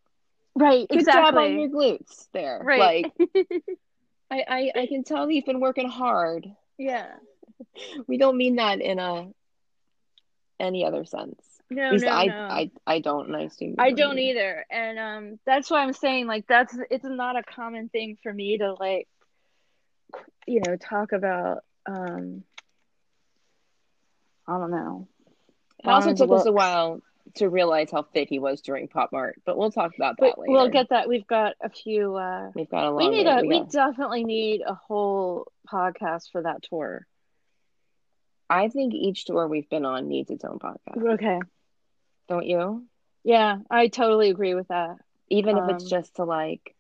[0.56, 2.62] Right Good job on your glutes there.
[2.64, 3.06] Right.
[3.20, 3.30] Like
[4.32, 6.48] I, I, I can tell you've been working hard.
[6.78, 7.08] yeah
[8.08, 9.28] We don't mean that in a
[10.60, 11.42] any other sense.
[11.70, 14.66] no no I, no I I don't and I assume I don't either.
[14.70, 18.58] And um that's why I'm saying like that's it's not a common thing for me
[18.58, 19.08] to like
[20.48, 22.44] you know talk about um
[24.48, 25.08] I don't know.
[25.84, 27.02] It also took us a while
[27.36, 30.52] to realize how fit he was during Pop Mart, but we'll talk about that later.
[30.52, 31.08] we'll get that.
[31.08, 33.66] We've got a few uh We've got a long we need a we go.
[33.72, 37.06] definitely need a whole podcast for that tour.
[38.50, 41.14] I think each tour we've been on needs its own podcast.
[41.16, 41.40] Okay.
[42.30, 42.86] Don't you?
[43.24, 44.98] Yeah, I totally agree with that.
[45.30, 46.76] Even if it's Um, just to like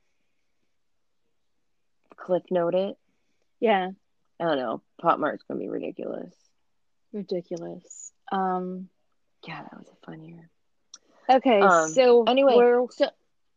[2.15, 2.97] cliff note it.
[3.59, 3.89] Yeah.
[4.39, 4.81] I don't know.
[5.01, 6.33] Pop Mart's gonna be ridiculous.
[7.13, 8.11] Ridiculous.
[8.31, 8.89] Um
[9.47, 10.49] Yeah, that was a fun year.
[11.29, 12.55] okay, Um, so Anyway,
[12.91, 13.07] so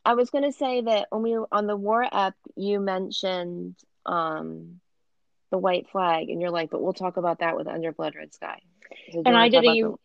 [0.05, 3.75] I was gonna say that when we were on the war app, you mentioned
[4.05, 4.79] um
[5.51, 8.33] the white flag, and you're like, but we'll talk about that with Under Blood Red
[8.33, 8.61] Sky.
[9.11, 9.97] So And I didn't even-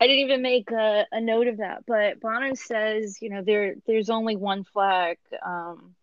[0.00, 3.76] I didn't even make a, a note of that, but Bono says, you know, there
[3.86, 5.94] there's only one flag, um,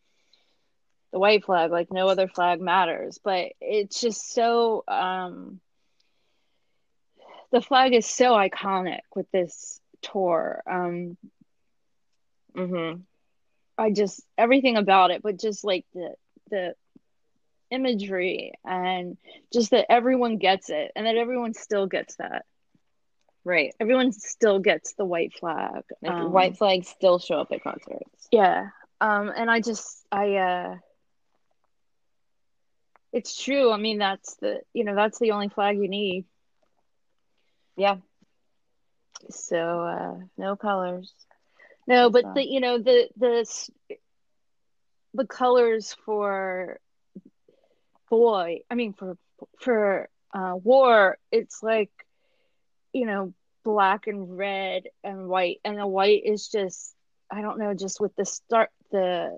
[1.11, 3.19] the white flag, like no other flag matters.
[3.23, 5.59] But it's just so um,
[7.51, 10.61] the flag is so iconic with this tour.
[10.69, 11.17] Um,
[12.55, 13.03] Mhm.
[13.77, 16.15] I just everything about it, but just like the
[16.49, 16.75] the
[17.71, 19.17] imagery and
[19.53, 22.45] just that everyone gets it, and that everyone still gets that.
[23.43, 23.73] right.
[23.79, 25.83] Everyone still gets the white flag.
[26.01, 28.27] Like Um, white flags still show up at concerts.
[28.31, 28.69] Yeah.
[28.99, 30.77] Um, and I just I uh
[33.11, 33.71] it's true.
[33.71, 36.25] I mean that's the you know, that's the only flag you need.
[37.81, 37.97] Yeah,
[39.29, 41.13] So uh no colors.
[41.87, 43.69] no, but So- the you know, the the
[45.13, 46.79] the colors for
[48.09, 49.17] boy, I mean for
[49.59, 51.91] for uh war, it's like
[52.93, 56.95] you know, black and red and white and the white is just
[57.31, 59.37] I don't know, just with the start the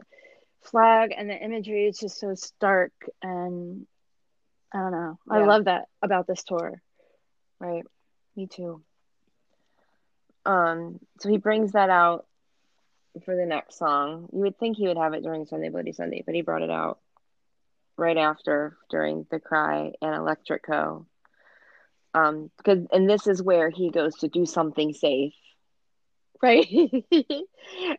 [0.61, 3.85] flag and the imagery it's just so stark and
[4.73, 5.19] I don't know.
[5.29, 6.81] I love that about this tour.
[7.59, 7.83] Right.
[8.35, 8.81] Me too.
[10.45, 12.25] Um, so he brings that out
[13.25, 14.27] for the next song.
[14.33, 16.71] You would think he would have it during Sunday Bloody Sunday, but he brought it
[16.71, 16.99] out
[17.97, 21.05] right after during The Cry and Electric Co.
[22.15, 25.33] Um, because and this is where he goes to do something safe.
[26.41, 26.67] Right.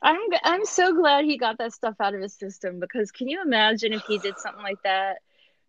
[0.02, 3.40] I'm I'm so glad he got that stuff out of his system because can you
[3.42, 5.18] imagine if he did something like that?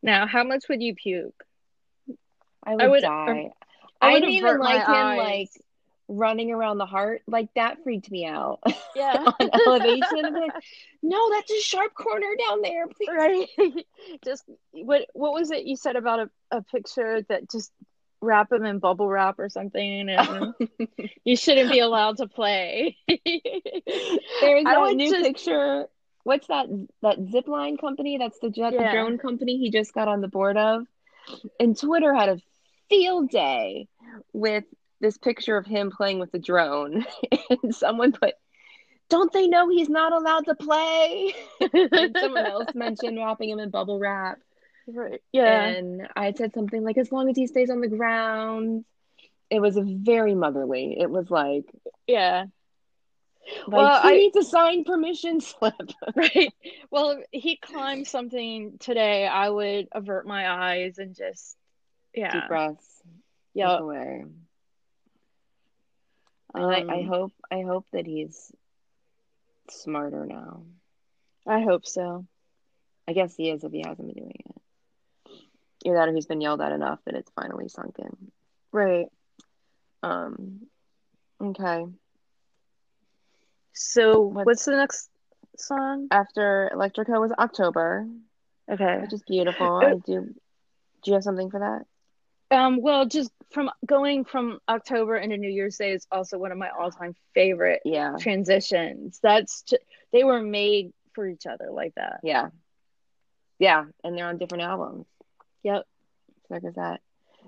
[0.03, 1.43] Now, how much would you puke?
[2.63, 3.51] I would, would- die.
[4.05, 5.17] I I, didn't even like him eyes.
[5.17, 5.49] like
[6.07, 7.21] running around the heart.
[7.27, 8.59] Like that freaked me out
[8.95, 9.13] Yeah.
[9.39, 10.33] on elevation.
[10.33, 10.51] Like,
[11.01, 12.87] no, that's a sharp corner down there.
[12.87, 13.09] Please.
[13.11, 13.85] right.
[14.23, 17.71] just what what was it you said about a, a picture that just
[18.21, 20.53] wrap him in bubble wrap or something and
[21.25, 22.97] you shouldn't be allowed to play.
[23.07, 25.85] There's a new just- picture.
[26.23, 26.65] What's that?
[27.03, 28.17] That zipline company?
[28.17, 28.93] That's the jet, the Yeah.
[28.93, 30.87] drone company he just got on the board of.
[31.59, 32.39] And Twitter had a
[32.89, 33.87] field day
[34.33, 34.63] with
[35.01, 37.05] this picture of him playing with the drone,
[37.49, 38.33] and someone put,
[39.09, 41.33] "Don't they know he's not allowed to play?"
[41.73, 44.39] and someone else mentioned wrapping him in bubble wrap,
[44.87, 45.21] right.
[45.31, 45.65] Yeah.
[45.67, 48.85] and I said something like, "As long as he stays on the ground."
[49.51, 50.97] It was a very motherly.
[50.99, 51.65] It was like,
[52.07, 52.45] Yeah.
[53.67, 55.75] like Well, he I- needs a signed permission slip.
[56.15, 56.51] Right.
[56.89, 61.55] Well, he climbed something today, I would avert my eyes and just
[62.15, 62.31] yeah.
[62.31, 63.01] Deep breaths.
[63.55, 63.77] Yeah.
[63.79, 64.25] Away.
[66.53, 68.51] And I, I Um, hope I hope that he's
[69.69, 70.63] smarter now.
[71.47, 72.25] I hope so.
[73.07, 74.61] I guess he is if he hasn't been doing it.
[75.85, 78.31] Either that or he's been yelled at enough that it's finally sunk in.
[78.71, 79.07] Right.
[80.03, 80.67] Um,
[81.41, 81.85] okay.
[83.73, 85.09] So What's- what's the next
[85.57, 86.07] song?
[86.11, 87.19] After Electric Co.
[87.19, 88.07] was October,
[88.69, 88.99] Okay.
[89.01, 89.75] which is beautiful.
[89.77, 90.21] Uh, I do.
[90.23, 91.85] Do you have something for that?
[92.57, 96.57] Um, well, just from going from October into New Year's Day is also one of
[96.57, 98.15] my all-time favorite Yeah.
[98.19, 99.19] transitions.
[99.21, 99.77] That's ju-
[100.11, 102.19] they were made for each other like that.
[102.23, 102.49] Yeah.
[103.59, 105.05] Yeah, and they're on different albums.
[105.63, 105.85] Yep.
[106.49, 107.01] So there's that.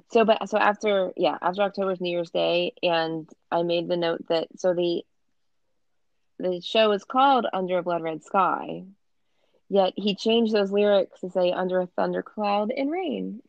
[0.10, 4.26] So, but so after, yeah, after October's New Year's Day, and I made the note
[4.30, 5.04] that so the
[6.40, 8.84] the show is called Under a Blood Red Sky,
[9.70, 13.42] yet he changed those lyrics to say Under a Thundercloud and Rain,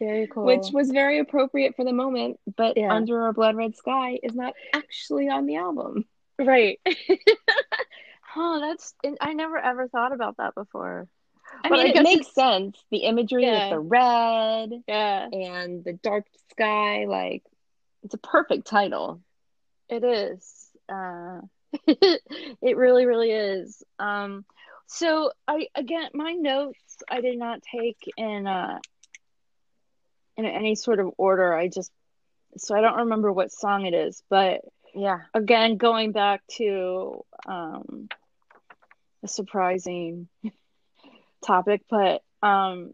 [0.00, 0.44] Very cool.
[0.44, 2.40] which was very appropriate for the moment.
[2.56, 2.92] But Yeah.
[2.92, 6.06] Under a Blood Red Sky is not actually on the album.
[6.38, 6.80] right.
[8.22, 11.08] huh, that's I never ever thought about that before.
[11.64, 12.84] I But mean, I it makes it's- sense.
[12.90, 13.64] The imagery Yeah.
[13.68, 17.42] with the red Yeah, and the dark sky, like
[18.02, 19.20] it's a perfect title.
[19.88, 20.70] it is.
[20.88, 21.40] Uh
[21.86, 23.82] it really, really is.
[23.98, 24.44] Um
[24.86, 28.78] so I again my notes I did not take in uh
[30.44, 31.54] in any sort of order.
[31.54, 31.92] I just
[32.56, 34.60] so I don't remember what song it is, but
[34.94, 35.20] Yeah.
[35.34, 38.08] again going back to um
[39.22, 40.28] a surprising
[41.44, 42.92] topic but um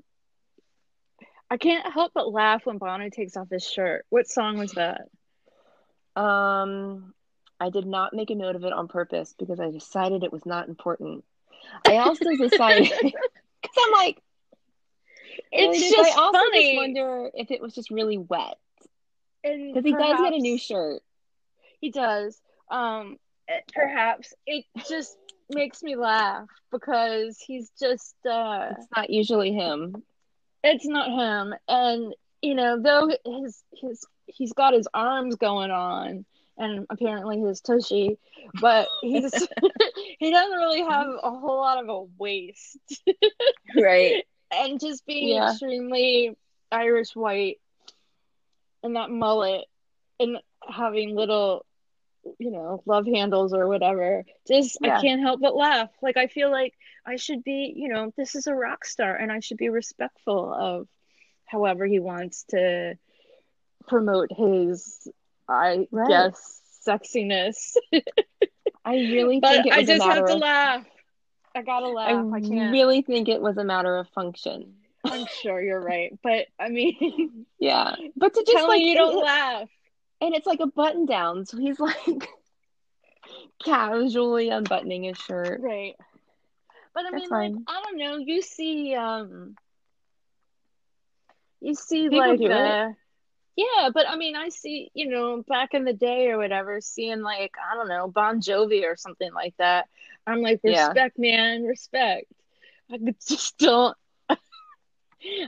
[1.50, 5.02] i can't help but laugh when bono takes off his shirt what song was that
[6.16, 7.14] Um,
[7.60, 10.46] I did not make a note of it on purpose because I decided it was
[10.46, 11.24] not important.
[11.84, 14.22] I also decided because I'm like,
[15.52, 18.56] it's really, just I also funny just wonder if it was just really wet
[19.42, 21.02] because he does get a new shirt.
[21.80, 23.16] he does um
[23.72, 25.16] perhaps it just
[25.50, 30.02] makes me laugh because he's just uh It's not usually him.
[30.64, 36.24] it's not him and you know though his his he's got his arms going on
[36.58, 38.18] and apparently his tushy
[38.60, 39.32] but he's
[40.18, 42.78] he doesn't really have a whole lot of a waist
[43.80, 44.24] Right.
[44.52, 45.42] And just being Yeah.
[45.42, 46.36] extremely
[46.72, 47.58] irish white
[48.82, 49.64] and that mullet
[50.20, 50.38] and
[50.68, 51.64] having little
[52.38, 54.88] you know love handles or whatever just Yeah.
[54.88, 56.74] i can't help but laugh like i feel like
[57.06, 60.52] i should be you know this is a rock star and i should be respectful
[60.52, 60.88] of
[61.46, 62.94] however he wants to
[63.86, 65.08] promote his
[65.48, 66.06] i Right.
[66.06, 67.76] guess sexiness
[68.84, 70.36] I really think i a just have to of.
[70.36, 70.84] laugh
[71.56, 74.74] i gotta I laugh i, can't really think it was a matter of function.
[75.04, 79.68] i'm sure you're right but i mean Yeah, but to just like you don't laugh
[80.20, 82.28] and it's like a button down, so he's like
[83.64, 85.60] casually unbuttoning his shirt.
[85.60, 85.94] Right.
[86.94, 87.52] But I That's mean, like.
[87.68, 88.16] I don't know.
[88.18, 89.56] You see, um,
[91.60, 92.92] you see, People like, uh,
[93.56, 97.22] yeah, but I mean, I see, you know, back in the day or whatever, seeing
[97.22, 99.88] like, I don't know, Bon Jovi or something like that.
[100.26, 100.88] I'm like, Yeah.
[100.88, 102.26] respect, man, respect.
[102.90, 103.96] I could just don't.
[104.28, 104.38] Well,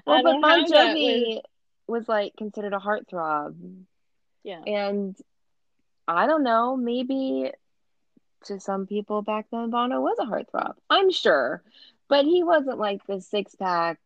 [0.07, 1.41] but don't Bon have that with- Jovi
[1.87, 3.55] was like considered a heartthrob,
[4.45, 4.61] yeah.
[4.67, 5.17] and
[6.07, 7.51] I don't know, maybe
[8.45, 10.75] to some people back then, Bono was a heartthrob.
[10.91, 11.63] I'm sure,
[12.09, 13.99] but he wasn't like the six pack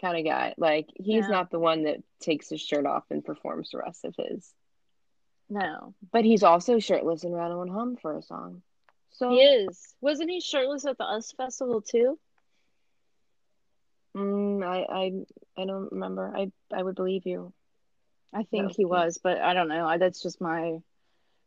[0.00, 0.54] kind of guy.
[0.58, 1.28] Like he's Yeah.
[1.30, 4.52] not the one that takes his shirt off and performs the rest of his.
[5.48, 8.62] No, But he's also shirtless in Rattle and Hum for a song.
[9.12, 9.94] So he is.
[10.00, 12.18] Wasn't he shirtless at the US Festival too?
[14.16, 16.32] mm, I, I I don't remember.
[16.34, 17.52] I I would believe you.
[18.34, 19.86] I think was he was, but I don't know.
[19.86, 20.78] I, that's just my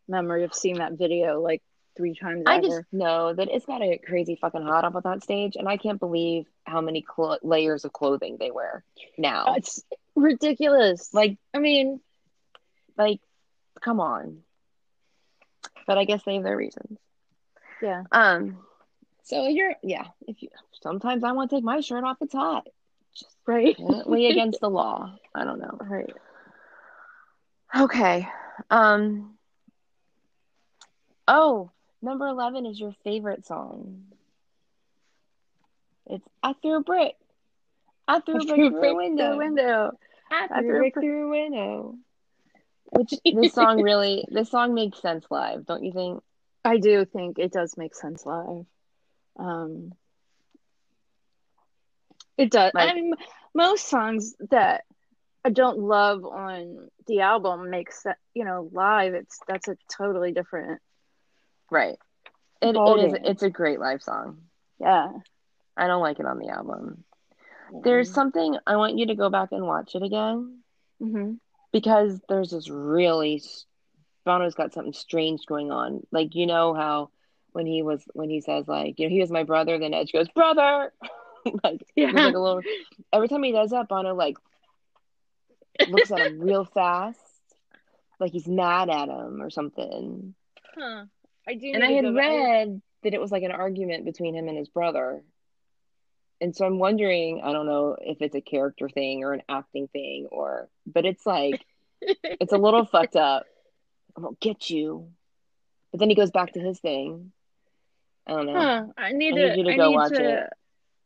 [0.07, 1.63] memory of seeing that video like
[1.97, 2.68] three times I ever.
[2.68, 5.68] just know that it's got to get crazy fucking hot up on that stage, and
[5.68, 8.84] I can't believe how many clo- layers of clothing they wear
[9.18, 9.55] now.
[9.55, 9.84] It's
[10.16, 11.13] ridiculous.
[11.13, 12.01] Like, I mean,
[12.97, 13.20] like,
[13.82, 14.39] come on.
[15.88, 16.97] But I guess they have their reasons.
[17.82, 18.03] Yeah.
[18.11, 18.57] Um.
[19.23, 20.05] So you're, yeah.
[20.28, 20.49] If you
[20.82, 22.17] sometimes I want to take my shirt off.
[22.21, 22.67] It's hot.
[23.15, 23.76] Just Right.
[23.80, 25.15] apparently against the law.
[25.34, 25.78] I don't know.
[25.82, 26.13] Right.
[27.76, 28.28] Okay.
[28.69, 29.36] Um.
[31.28, 31.71] Oh,
[32.01, 34.03] number eleven is your favorite song.
[36.07, 37.15] It's I threw a brick.
[38.07, 39.38] I threw a brick through a window.
[39.38, 39.91] window.
[40.30, 41.95] I I threw a brick through a window.
[42.91, 46.23] Which this song really, this song makes sense live, don't you think?
[46.66, 48.66] I do think it does make sense live.
[49.38, 49.93] Um,
[52.38, 52.74] it does.
[52.74, 53.13] Like- I mean,
[53.53, 54.84] most songs that
[55.45, 59.13] I don't love on the album makes that you know live.
[59.13, 60.82] It's that's a totally different.
[61.72, 61.97] Right.
[62.61, 63.20] It, it is.
[63.24, 64.38] It's a great live song.
[64.80, 65.11] Yeah.
[65.78, 67.03] I don't like it on the album.
[67.84, 70.59] There's something I want you to go back and watch it again
[70.99, 71.34] hmm
[71.72, 73.41] because there's this really
[74.26, 76.05] Bono's got something strange going on.
[76.11, 77.11] Like you know how
[77.51, 80.11] when he was when he says like you know he was my brother, then Edge
[80.11, 80.91] goes brother.
[81.63, 82.11] like Yeah.
[82.11, 82.61] like a little.
[83.13, 84.38] Every time he does that, Bono like
[85.88, 87.19] looks at him real fast,
[88.19, 90.34] like he's mad at him or something.
[90.78, 91.05] Huh.
[91.47, 91.71] I do.
[91.73, 95.21] And I had read that it was like an argument between him and his brother.
[96.41, 99.88] And so I'm wondering, I don't know if it's a character thing or an acting
[99.88, 101.63] thing or but it's like
[102.01, 103.45] it's a little fucked up.
[104.18, 105.09] I won't get you.
[105.91, 107.32] But then he goes back to his thing.
[108.28, 108.59] I don't know.
[108.59, 108.86] Huh.
[108.97, 109.57] I need I to.
[109.57, 110.49] you to I go need watch to, it.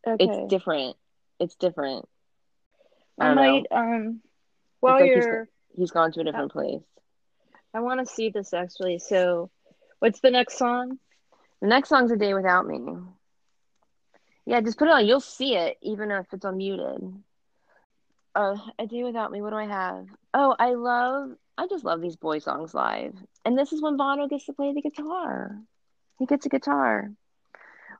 [0.07, 0.25] Okay.
[0.25, 0.95] It's different.
[1.39, 2.07] It's different.
[3.19, 3.51] I I don't know.
[3.53, 3.65] might.
[3.71, 4.21] Um.
[4.79, 6.81] While like you're, He's gone to a different place.
[7.73, 8.99] I want to see this actually.
[8.99, 9.49] So,
[9.99, 10.97] what's the next song?
[11.61, 12.79] The next song's A Day Without Me.
[14.45, 15.05] Yeah, just put it on.
[15.05, 17.21] You'll see it, even if it's unmuted.
[18.33, 19.41] Uh, A Day Without Me.
[19.41, 20.07] What do I have?
[20.33, 21.31] Oh, I love.
[21.59, 24.73] I just love these boy songs live, and this is when Bono gets to play
[24.73, 25.59] the guitar.
[26.17, 27.11] He gets a guitar,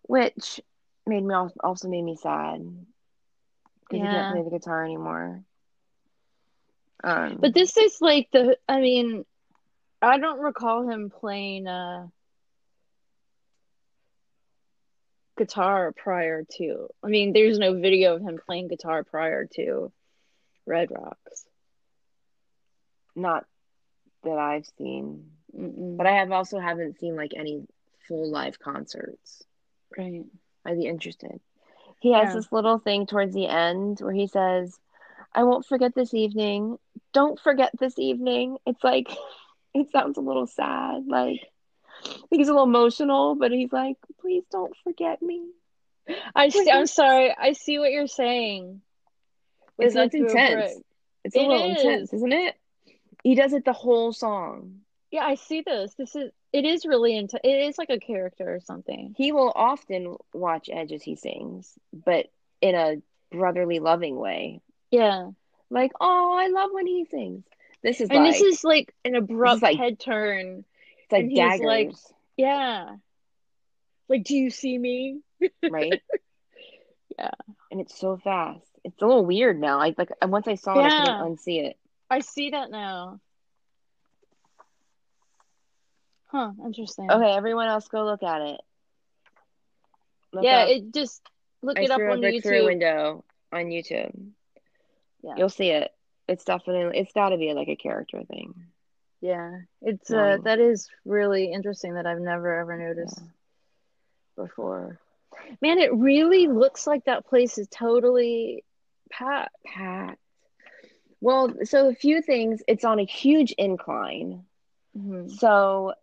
[0.03, 0.61] which
[1.05, 2.61] made me also made me sad
[3.81, 5.43] because he can't play the guitar anymore.
[7.03, 8.57] Um, But this is like the.
[8.69, 9.25] I mean,
[10.01, 12.07] I don't recall him playing uh
[15.37, 16.87] guitar prior to.
[17.03, 19.91] I mean, there's no video of him playing guitar prior to
[20.65, 21.45] Red Rocks.
[23.15, 23.45] not
[24.23, 25.97] that I've seen, Mm-mm.
[25.97, 27.65] but I have also haven't seen like any
[28.07, 29.43] full live concerts.
[29.97, 30.23] right.
[30.65, 31.39] I'd be interested.
[32.01, 32.35] He has Yeah.
[32.35, 34.77] this little thing towards the end where he says,
[35.33, 36.77] I won't forget this evening.
[37.13, 38.57] Don't forget this evening.
[38.65, 39.09] It's like,
[39.73, 41.05] it sounds a little sad.
[41.07, 41.41] Like,
[42.29, 45.49] he's a little emotional, but he's like, please don't forget me.
[46.35, 47.35] I see, I'm sorry.
[47.37, 48.81] I see what you're saying.
[49.77, 50.81] It's, With it's that through a intense.
[51.23, 51.77] It's a It little is.
[51.83, 52.55] intense, isn't it?
[53.23, 54.81] He does it the whole song.
[55.11, 55.93] Yeah, I see this.
[55.95, 59.13] This is it is really into it is like a character or something.
[59.17, 62.27] He will often watch Edge as he sings, but
[62.61, 62.95] in a
[63.31, 64.61] brotherly, loving way.
[64.91, 65.29] Yeah.
[65.69, 67.43] Like, oh, I love when he sings.
[67.83, 70.65] This is And like, this is like an abrupt like- head turn.
[71.03, 71.91] it's like daggers, like-
[72.37, 72.95] Yeah.
[74.07, 75.19] Like, do you see me?
[75.69, 76.01] right?
[77.17, 77.31] Yeah.
[77.69, 78.65] And it's so fast.
[78.85, 79.79] It's a little weird now.
[79.81, 81.03] I like once I saw it, I Yeah.
[81.03, 81.77] couldn't unsee it.
[82.09, 83.19] I see that now.
[86.27, 87.09] Huh, interesting.
[87.09, 88.61] Okay, everyone else, go look at it.
[90.31, 91.21] Look yeah, up, it just
[91.61, 92.65] look I it up on brick through a YouTube.
[92.65, 94.29] window on YouTube.
[95.23, 95.33] Yeah.
[95.37, 95.91] You'll see it.
[96.27, 96.99] It's definitely.
[96.99, 98.53] It's got to be like a character thing.
[99.21, 99.61] Yeah.
[99.81, 100.35] It's Yeah.
[100.35, 103.21] uh that is really interesting that I've never ever noticed
[104.35, 104.99] before.
[105.61, 108.63] Man, it really looks like that place is totally
[109.11, 109.55] packed.
[109.65, 110.19] Packed.
[111.21, 112.61] Well, so a few things.
[112.67, 114.45] It's on a huge incline.
[114.95, 115.39] Mhm.
[115.39, 115.93] So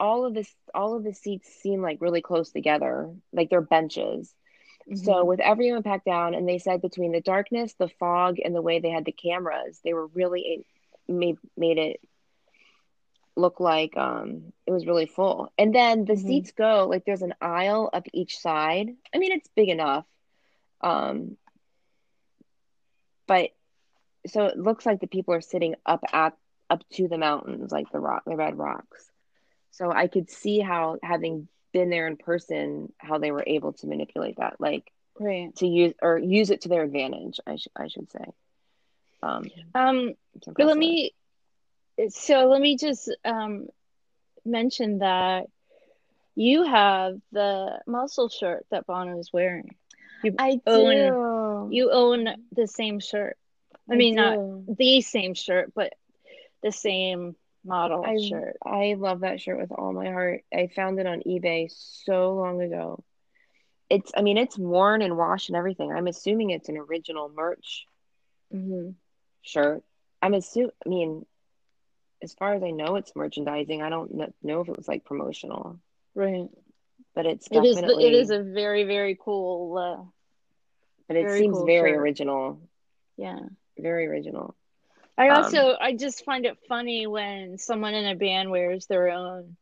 [0.00, 4.34] all of this all of the seats seem like really close together, like they're benches.
[4.94, 5.26] So Mhm.
[5.26, 8.80] with everyone packed down, and they said between the darkness, the fog, and the way
[8.80, 10.66] they had the cameras, they were really
[11.08, 12.00] made made it
[13.36, 15.52] look like um it was really full.
[15.58, 16.16] And then the Mhm.
[16.16, 18.88] seats go like there's an aisle up each side.
[19.14, 20.04] I mean, it's big enough.
[20.80, 21.36] Um,
[23.26, 23.50] but
[24.26, 26.36] so it looks like the people are sitting up at
[26.70, 29.10] up to the mountains, like the rock, the red rocks.
[29.72, 33.86] So I could see how having been there in person, how they were able to
[33.86, 35.54] manipulate that, like right.
[35.56, 37.40] to use or use it to their advantage.
[37.46, 38.24] I should I should say.
[39.22, 39.44] Um,
[39.74, 40.14] Um
[40.46, 41.12] But let me,
[42.08, 43.68] so let me just um,
[44.44, 45.46] mention that
[46.34, 49.74] you have the muscle shirt that Bono is wearing.
[50.38, 51.74] I own- do.
[51.74, 53.36] You own the same shirt.
[53.90, 55.92] I mean, not the same shirt, but
[56.62, 58.56] the same model I shirt.
[58.64, 60.42] I love that shirt with all my heart.
[60.52, 63.02] I found it on eBay so long ago.
[63.88, 65.92] It's I mean it's worn and washed and everything.
[65.92, 67.86] I'm assuming it's an original merch
[68.50, 68.90] hmm
[69.42, 69.82] shirt.
[70.22, 71.26] I'm assuming I mean
[72.22, 73.82] as far as I know it's merchandising.
[73.82, 75.78] I don't kn- know if it was like promotional,
[76.14, 76.48] Right.
[77.14, 77.76] but it's It is.
[77.76, 79.76] definitely it is a very very cool.
[79.78, 80.04] Uh,
[81.08, 82.00] but it seems cool very shirt.
[82.00, 82.60] original.
[83.16, 83.38] yeah.
[83.82, 84.54] Very original.
[85.18, 89.10] I Um, also I just find it funny when someone in a band wears their
[89.10, 89.56] own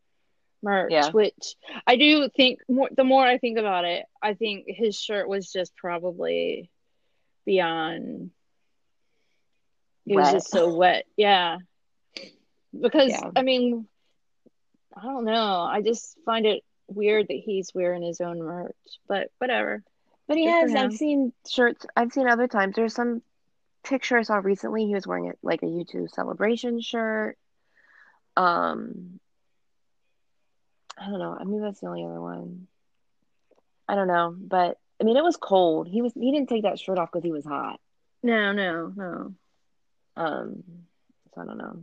[0.62, 1.10] merch, Yeah.
[1.10, 1.56] which
[1.86, 5.50] I do think more the more I think about it, I think his shirt was
[5.50, 6.70] just probably
[7.46, 8.30] beyond
[10.06, 11.06] it was just so wet.
[11.16, 11.58] Yeah.
[12.78, 13.30] Because Yeah.
[13.34, 13.88] I mean
[14.96, 15.62] I don't know.
[15.62, 18.74] I just find it weird that he's wearing his own merch,
[19.08, 19.82] but whatever.
[20.26, 20.74] But he Good has.
[20.74, 21.86] I've seen shirts.
[21.96, 22.76] I've seen other times.
[22.76, 23.22] There's some
[23.82, 27.36] picture I saw recently, he was wearing it like a U2 celebration shirt.
[28.36, 29.20] Um,
[30.98, 31.36] I don't know.
[31.38, 32.66] I mean, that's the only other one.
[33.88, 35.88] I don't know, but I mean, it was cold.
[35.88, 37.80] He was he didn't take that shirt off because he was hot.
[38.22, 39.34] No, no, no.
[40.16, 40.62] Um,
[41.34, 41.82] so I don't know.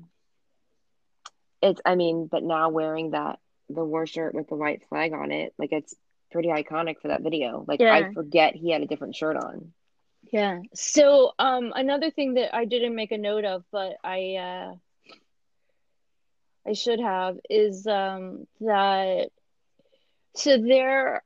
[1.61, 3.39] It's I mean, but now wearing that
[3.69, 5.95] the war shirt with the white flag on it, like it's
[6.31, 7.65] pretty iconic for that video.
[7.67, 7.93] Like Yeah.
[7.93, 9.73] I forget he had a different shirt on.
[10.24, 10.61] Yeah.
[10.74, 14.76] So, um, another thing that I didn't make a note of, but I uh
[16.68, 19.30] I should have is um that
[20.36, 21.24] so there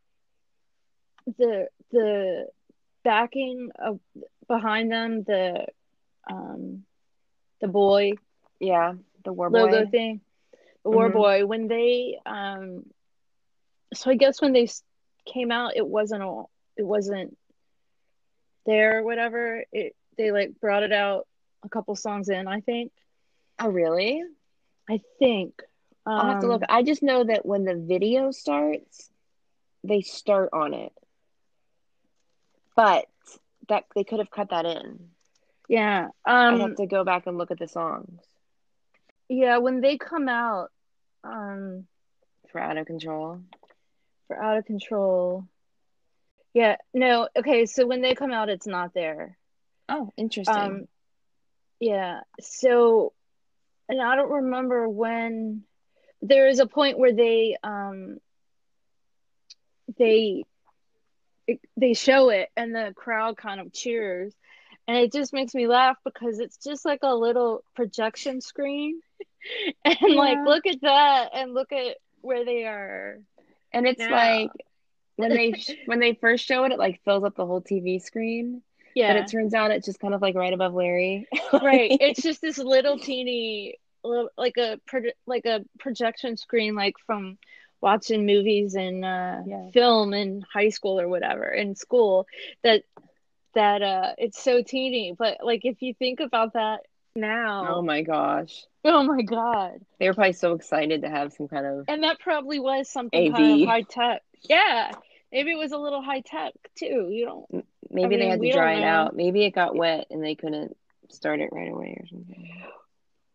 [1.38, 2.48] the the
[3.04, 4.00] backing of
[4.48, 5.66] behind them the
[6.30, 6.84] um
[7.62, 8.20] the boy
[8.60, 9.86] Yeah, the war logo boy.
[9.86, 10.22] thing
[10.84, 11.10] the war Mhm.
[11.10, 12.84] boy when they um
[13.94, 14.68] so I guess when they
[15.26, 17.38] came out it wasn't all it wasn't
[18.66, 21.28] there or whatever it they like brought it out
[21.64, 22.92] a couple songs in I think
[23.60, 24.24] Oh, really?
[24.90, 25.62] I think
[26.16, 26.64] I'll have to look.
[26.64, 29.10] Um, I just know that when the video starts,
[29.84, 30.92] they start on it.
[32.76, 33.06] But
[33.70, 35.10] that they could have cut that in.
[35.70, 38.22] yeah um have to go back and look at the songs
[39.30, 40.70] yeah when they come out
[41.24, 41.86] um
[42.52, 43.40] for out of control.
[44.28, 45.46] for out of control
[46.54, 49.38] yeah no okay so when they come out it's not there.
[49.90, 50.56] Oh, interesting.
[50.56, 50.86] um
[51.80, 53.14] yeah so
[53.90, 55.64] and i don't remember when
[56.22, 58.18] there is a point where they um
[59.98, 60.46] they
[61.78, 64.34] they show it and the crowd kind of cheers.
[64.88, 69.02] And it just makes me laugh because it's just like a little projection screen.
[69.84, 73.18] And like look at that and look at where they are.
[73.74, 74.12] And it's now.
[74.12, 74.52] like
[75.16, 75.54] when they
[75.86, 78.62] when they first show it, it like fills up the whole TV screen.
[78.96, 81.28] yeah But it turns out it's just kind of like right above Larry.
[81.54, 86.96] right it's just this little teeny little, like a pro- like a projection screen like
[87.06, 87.38] from
[87.82, 89.70] watching movies and uh Yeah.
[89.74, 92.28] film in high school or whatever in school
[92.64, 92.84] that
[93.54, 96.82] that uh it's so teeny but like if you think about that
[97.16, 98.64] now oh my gosh.
[98.86, 102.20] oh my god They were probably so excited to have some kind of and that
[102.20, 103.36] probably was something AV.
[103.36, 104.92] kind of high tech yeah
[105.32, 108.52] maybe it was a little high tech too you don't maybe they mean, had to
[108.52, 109.16] dry it out.
[109.16, 110.76] Maybe it got wet and they couldn't
[111.10, 112.50] start it right away or something.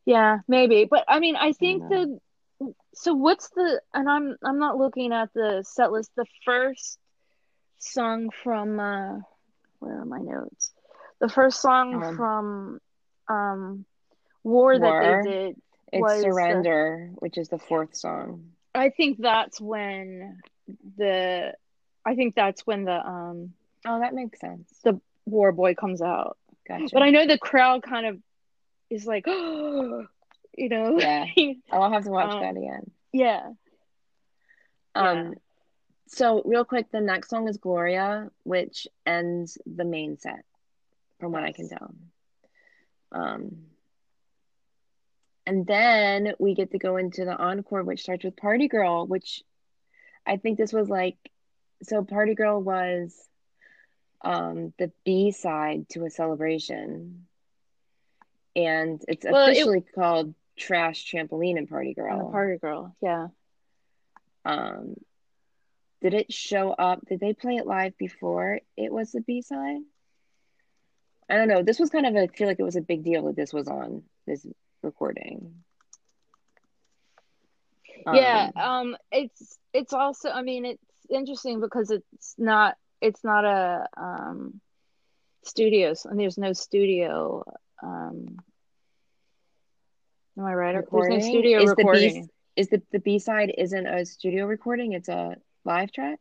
[0.05, 0.85] Yeah, maybe.
[0.85, 2.19] But I mean, I think know.
[2.61, 6.11] the so what's the and I'm I'm not looking at the set list.
[6.17, 6.99] The first
[7.79, 9.19] song from uh
[9.79, 10.73] where are my notes?
[11.21, 12.81] The first song Um, from
[13.29, 13.85] um
[14.45, 14.81] War, War.
[14.81, 15.57] that they did.
[15.93, 18.53] It's Was, uh, Surrender, which is the fourth song.
[18.75, 20.41] I think that's when
[20.97, 21.55] the
[22.05, 23.53] I think that's when the um
[23.85, 24.69] Oh, that makes sense.
[24.83, 26.37] The war Boy comes out.
[26.67, 26.89] Gotcha.
[26.93, 28.19] But I know the crowd kind of
[28.91, 30.07] is like oh,
[30.57, 31.27] you know Yeah.
[31.71, 32.91] I'll have to watch Um, that again.
[33.13, 33.51] yeah.
[34.95, 35.35] Um,
[36.09, 40.45] so real quick, the next song is Gloria, which ends the main set,
[41.21, 41.95] from what I can tell.
[43.13, 43.57] Um,
[45.47, 49.43] and then we get to go into the encore, which starts with Party Girl, which
[50.27, 51.17] I think this was like,
[51.83, 53.15] so Party Girl was
[54.25, 57.27] um the B side to a celebration.
[58.57, 62.31] And it's Well, it- officially called Trash Trampoline and Party Girl.
[62.31, 62.97] party girl.
[63.03, 63.29] Yeah.
[64.47, 64.95] Um,
[66.01, 67.05] did it show up?
[67.07, 69.83] Did they play it live before it was the B side?
[71.29, 71.63] I don't know.
[71.63, 73.53] This was kind of a, I feel like it was a big deal that this
[73.53, 74.47] was on this
[74.83, 75.65] recording.
[78.11, 83.45] Yeah Um, um it's it's also i mean it's interesting because it's not it's not
[83.45, 84.61] a um
[85.45, 87.43] studios and there's no studio
[87.83, 88.37] um
[90.39, 90.85] am i right?
[90.93, 92.29] There's no studio Is the B- recording.
[92.57, 94.93] is the the B side isn't a studio recording?
[94.93, 96.19] It's a live track.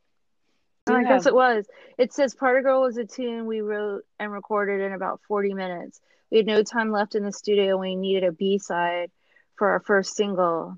[0.87, 1.67] i You guess it was.
[1.97, 5.99] It says party girl was a tune we wrote and recorded in about 40 minutes.
[6.31, 9.11] We had no time left in the studio and we needed a b-side
[9.57, 10.77] for our first single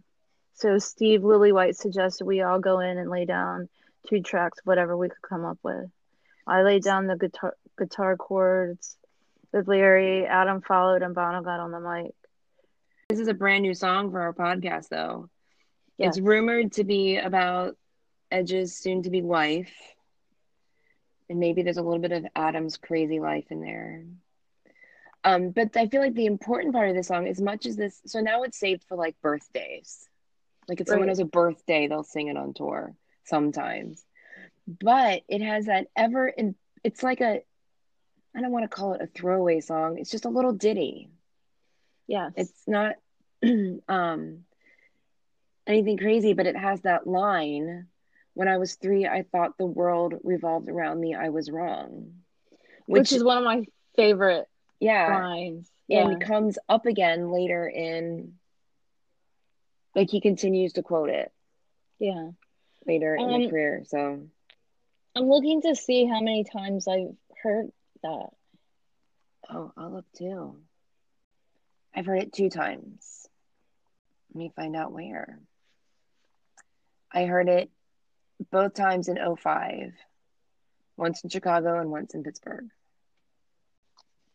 [0.57, 3.69] so steve lillywhite suggested we all go in and lay down
[4.09, 5.89] two tracks whatever we could come up with
[6.45, 8.97] i laid down the guitar guitar chords
[9.53, 12.13] with larry adam followed and bono got on the mic
[13.09, 15.29] This is a brand new song for our podcast, though.
[15.97, 16.17] Yes.
[16.17, 17.77] It's rumored to be about
[18.29, 19.73] Edge's soon to be wife.
[21.29, 24.03] And maybe there's a little bit of Adam's crazy life in there.
[25.23, 28.01] Um, but I feel like the important part of this song, as much as this,
[28.05, 30.09] so now it's saved for like birthdays.
[30.67, 32.93] Like if someone has a birthday, they'll sing it on tour
[33.23, 34.03] sometimes.
[34.67, 37.41] But it has that ever, in, it's like a,
[38.35, 39.97] I don't want to call it a throwaway song.
[39.97, 41.09] It's just a little ditty.
[42.07, 42.29] Yeah.
[42.35, 42.95] It's not
[43.87, 44.39] um
[45.67, 47.87] anything crazy, but it has that line.
[48.33, 51.15] When I was three, I thought the world revolved around me.
[51.15, 52.13] I was wrong.
[52.85, 53.65] which, is one of my
[53.95, 54.47] favorite
[54.79, 55.69] yeah, lines.
[55.87, 56.07] Yeah.
[56.07, 58.33] and comes up again later in
[59.97, 61.31] like he continues to quote it
[61.99, 62.29] yeah.
[62.85, 63.83] later in the Um, career.
[63.85, 64.21] So
[65.15, 67.71] I'm looking to see how many times I've heard
[68.03, 68.29] that.
[69.49, 70.55] oh, I'll look too.
[71.95, 73.27] I've heard it two times.
[74.29, 75.39] Let me find out where.
[77.11, 77.71] I heard it
[78.51, 79.93] both times in 05.
[80.95, 82.69] Once in Chicago and once in Pittsburgh.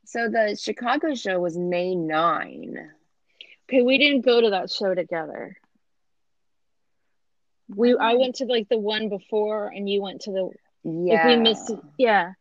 [0.06, 2.90] So the Chicago show was May 9.
[3.72, 5.56] Okay, we didn't go to that show together.
[7.74, 8.18] We I oh.
[8.18, 10.50] went to like the one before and you went to the
[10.84, 11.26] Yeah.
[11.26, 11.80] we missed it.
[11.96, 12.32] Yeah.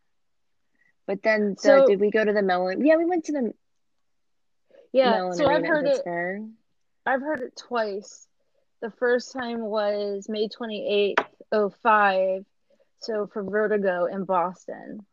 [1.08, 2.86] But then, the, So- did we go to the Mellon?
[2.86, 3.54] Yeah, we went to the
[4.92, 5.12] Yeah.
[5.12, 6.50] Mellon So I've heard it Pittsburgh.
[7.06, 8.28] I've heard it twice.
[8.82, 11.26] The first time was May 28th,
[11.82, 12.46] 05,
[13.00, 15.06] so for Vertigo in Boston.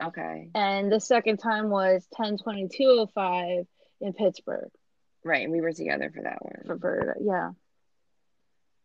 [0.00, 3.66] Okay, And the second time was 10/22/05
[4.00, 4.70] in Pittsburgh
[5.28, 5.42] right.
[5.44, 6.78] And we were together for that for one.
[6.78, 7.12] Vertigo.
[7.20, 7.50] Yeah.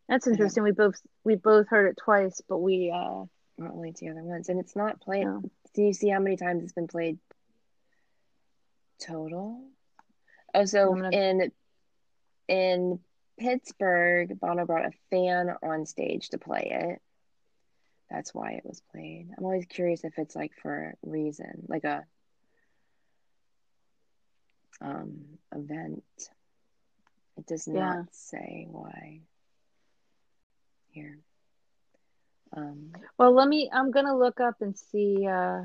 [0.10, 0.34] That's Yeah.
[0.34, 0.64] interesting.
[0.64, 3.26] We both we both heard it twice, but we uh
[3.58, 5.26] We're only together once, and it's not played.
[5.26, 5.42] No.
[5.74, 7.18] Do you see how many times it's been played
[9.00, 9.64] total?
[10.54, 11.52] Oh, so gonna- in
[12.48, 13.00] in
[13.38, 17.02] Pittsburgh, Bono brought a fan on stage to play it.
[18.10, 19.30] That's why it was played.
[19.36, 22.06] I'm always curious if it's like for a reason, like a
[24.82, 26.04] um event.
[27.38, 29.22] It does not say why.
[30.90, 31.18] Here.
[32.56, 35.64] Um, well, let me I'm going to look up and see uh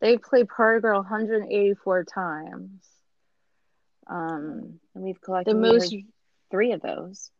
[0.00, 2.84] They played Party Girl 184 times.
[4.08, 5.94] Um and we've collected the most
[6.50, 7.30] three of those.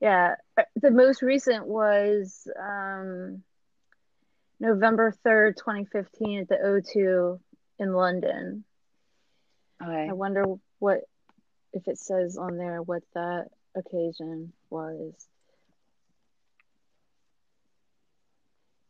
[0.00, 3.42] Yeah, uh, the most recent was um,
[4.60, 7.40] November 3rd, 2015 at the O2
[7.78, 8.64] in London.
[9.82, 10.08] Okay.
[10.08, 10.44] I wonder
[10.78, 11.02] what
[11.72, 15.12] if it says on there what that occasion was.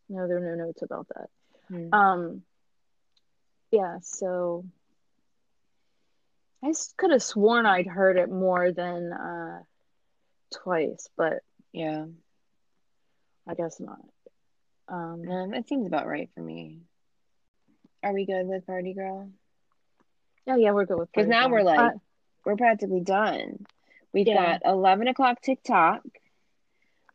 [0.09, 1.29] No, there are no notes about that.
[1.69, 1.93] Hmm.
[1.93, 2.43] Um,
[3.71, 4.65] yeah, so
[6.65, 9.63] I could have sworn I'd heard it more than uh,
[10.63, 11.41] twice, but
[11.73, 12.07] Yeah.
[13.47, 14.01] I guess not.
[14.89, 16.81] Um, it seems about right for me.
[18.03, 19.31] Are we good with Party Girl?
[20.47, 21.51] Oh yeah, we're good with Because now Girl.
[21.51, 21.91] we're like, Uh,
[22.45, 23.67] we're practically done.
[24.13, 24.59] We've Yeah.
[24.59, 26.03] got 11 o'clock Tick Tock,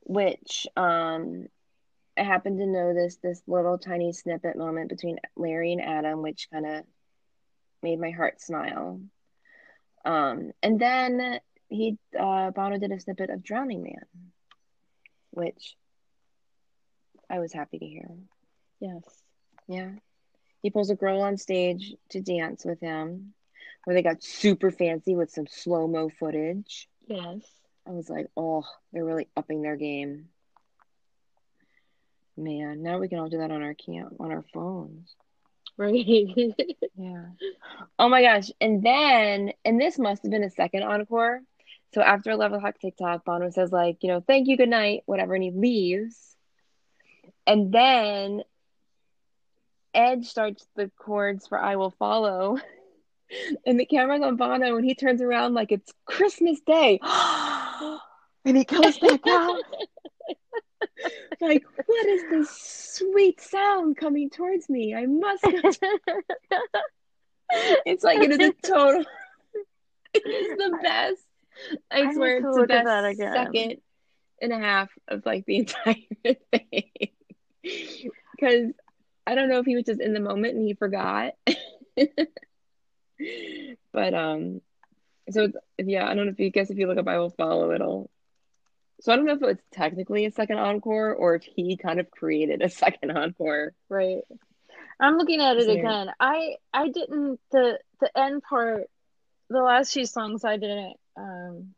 [0.01, 1.47] which um,
[2.17, 6.65] I happen to notice this little tiny snippet moment between Larry and Adam, which kind
[6.67, 6.85] of
[7.81, 9.01] made my heart smile.
[10.05, 14.31] Um, and then he, uh, Bono did a snippet of Drowning Man,
[15.31, 15.75] which
[17.33, 18.09] I was happy to hear.
[18.79, 19.03] yes.
[19.67, 19.89] Yeah.
[20.61, 23.33] He pulls a girl on stage to dance with him,
[23.83, 26.87] where they got super fancy with some slow mo footage.
[27.07, 27.41] Yes.
[27.87, 30.27] I was like, oh, they're really upping their game.
[32.37, 35.15] Man, now we can all do that on our cam on our phones.
[35.75, 36.05] Right.
[36.95, 37.25] Yeah.
[37.97, 38.51] Oh my gosh.
[38.61, 41.41] And then, and this must have been a second encore.
[41.95, 45.01] So after 11 o'clock Tick Tock, Bono says, like, you know, thank you, good night,
[45.07, 46.32] whatever, and he leaves.
[47.45, 48.43] And then
[49.93, 52.57] Ed starts the chords for I Will Follow.
[53.65, 56.99] And the camera's on Bono, and he turns around like it's Christmas Day.
[58.45, 59.63] and he comes back out.
[61.41, 62.51] like, what is this
[62.95, 64.93] sweet sound coming towards me?
[64.93, 65.43] I must
[67.85, 69.03] it's like it is a total.
[70.13, 71.23] it is the best.
[71.91, 73.77] I, I swear it's the best second
[74.41, 76.91] and a half of like the entire thing.
[77.63, 78.71] Because
[79.25, 81.33] I don't know if he was just in the moment and he forgot.
[83.93, 84.61] but um,
[85.29, 87.29] so it's, yeah, I don't know if you guess if you look up, I will
[87.29, 88.09] follow it'll.
[89.01, 92.09] So I don't know if it's technically a second encore or if he kind of
[92.11, 93.73] created a second encore.
[93.89, 94.21] right.
[94.99, 96.11] I'm looking at it again.
[96.19, 98.89] I I didn't the the end part
[99.49, 101.73] the last few songs I didn't um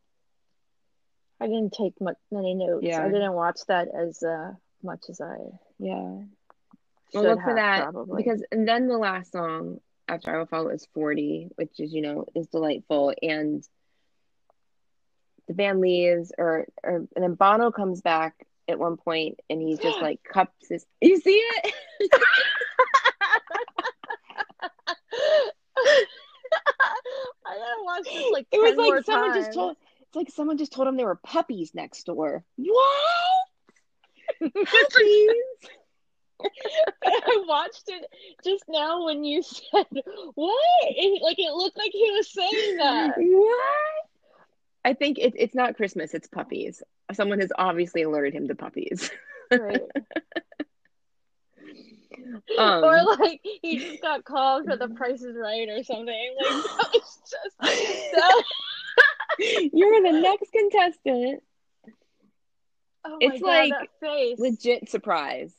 [1.39, 2.85] I didn't take much many notes.
[2.85, 3.03] Yeah.
[3.03, 5.37] I didn't watch that as uh much as I
[5.79, 6.21] Yeah.
[7.13, 8.23] Well, look for that probably.
[8.23, 12.01] because, and then the last song after I Will Follow is 40, which is, you
[12.01, 13.13] know, is delightful.
[13.21, 13.63] And
[15.47, 19.79] the band leaves, or, or, and then Bono comes back at one point, and he's
[19.79, 20.85] just like cups his.
[21.01, 21.73] You see it?
[27.47, 29.75] I gotta watch this like It was 10 more like someone just told.
[30.01, 32.43] It's like someone just told him there were puppies next door.
[32.55, 33.45] What?
[34.39, 35.31] Puppies?
[37.05, 38.05] I watched it
[38.43, 39.85] just now when you said
[40.35, 40.63] what?
[40.83, 43.13] It, like it looked like he was saying that.
[43.17, 44.05] what?
[44.83, 46.13] I think it, it's not Christmas.
[46.13, 46.83] It's puppies.
[47.13, 49.09] Someone has obviously alerted him to puppies.
[49.51, 49.81] Right.
[52.57, 56.35] Um, or like he just got called for the Price is Right or something.
[56.39, 58.43] Like that was just that.
[59.73, 61.43] You're the next contestant.
[63.05, 63.69] Oh It's God,
[64.01, 64.39] like.
[64.39, 65.53] Legit surprise.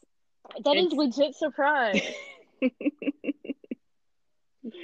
[0.64, 2.02] That is it's- legit surprise.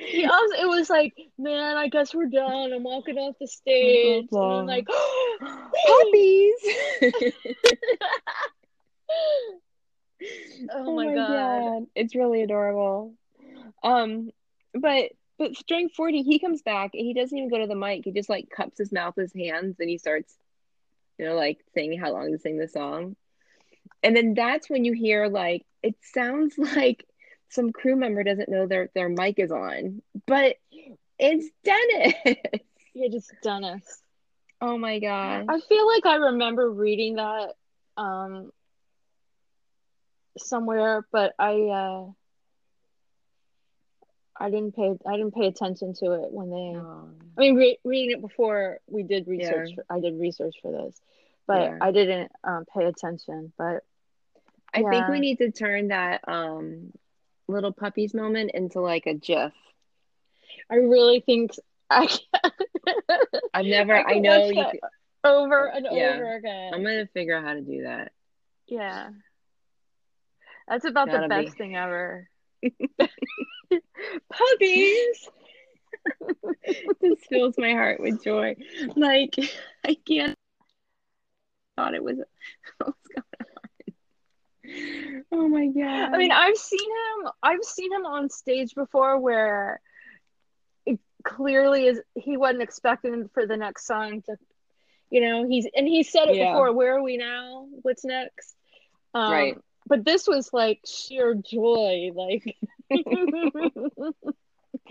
[0.07, 2.73] He also, it was like, man, I guess we're done.
[2.73, 4.61] I'm walking off the stage, blah.
[4.61, 4.87] and I'm like,
[5.41, 6.55] Puppies.
[10.73, 11.87] oh, my, god.
[11.97, 13.15] it's really adorable.
[13.83, 14.31] Um,
[14.73, 18.03] but but during forty, he comes back and he doesn't even go to the mic.
[18.05, 20.33] He just like cups his mouth with his hands and he starts,
[21.23, 23.17] you know, like saying how long to sing the song.
[24.03, 27.05] And then that's when you hear like it sounds like
[27.49, 30.57] some crew member doesn't know their their mic is on, but
[31.19, 32.37] it's Dennis.
[32.95, 34.03] Yeah, just Dennis.
[34.61, 35.49] Oh my god.
[35.49, 37.55] I feel like I remember reading that
[37.97, 38.51] um
[40.39, 42.13] somewhere, but I uh
[44.43, 48.11] I didn't pay I didn't pay attention to it when they I mean re- reading
[48.11, 49.75] it before we did research Yeah.
[49.77, 51.01] for, I did research for this,
[51.47, 51.79] but Yeah.
[51.81, 53.53] I didn't um, pay attention.
[53.57, 53.85] But
[54.75, 56.93] I think we need to turn that um
[57.47, 59.53] little puppies moment into like a GIF.
[60.71, 61.53] I really think
[61.91, 62.19] I can
[63.55, 63.95] I've never.
[63.95, 64.65] I I, know you.
[64.71, 64.81] Could,
[65.25, 66.15] over and Yeah.
[66.15, 66.75] over again.
[66.75, 68.13] I'm gonna figure out how to do that.
[68.67, 69.11] Yeah.
[70.69, 71.45] That's about Gotta the be.
[71.45, 72.29] best thing ever.
[74.33, 75.29] Puppies.
[77.01, 78.57] this fills my heart with joy.
[78.97, 79.37] Like
[79.85, 80.37] I can't.
[81.77, 82.19] Thought it was.
[82.79, 85.25] What's going on?
[85.33, 86.15] Oh my god.
[86.15, 87.31] I mean, I've seen him.
[87.43, 89.81] I've seen him on stage before where
[90.87, 94.37] it clearly is he wasn't expecting for the next song to,
[95.11, 96.53] you know, he's and he said it Yeah.
[96.53, 96.73] before.
[96.73, 97.67] Where are we now?
[97.83, 98.55] What's next?
[99.15, 99.59] Um, Right.
[99.87, 102.11] But this was like sheer joy.
[102.15, 102.57] Like,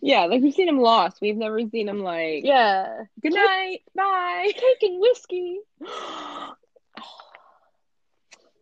[0.00, 1.20] yeah, like we've seen him lost.
[1.20, 2.44] We've never seen him like.
[2.44, 3.80] yeah, Good night.
[3.94, 4.52] Bye.
[4.54, 5.60] cake and whiskey.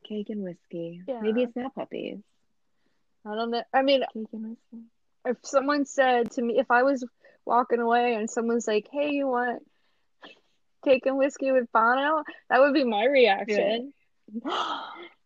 [0.08, 1.02] Cake and whiskey.
[1.06, 1.20] Yeah.
[1.20, 2.18] Maybe it's not puppies.
[3.24, 3.62] I don't know.
[3.72, 4.84] I mean, Cake and whiskey.
[5.24, 7.06] if someone said to me, if I was
[7.46, 9.62] walking away and someone's like, "Hey, you want
[10.84, 13.92] cake and whiskey with Bono?" That would be my reaction.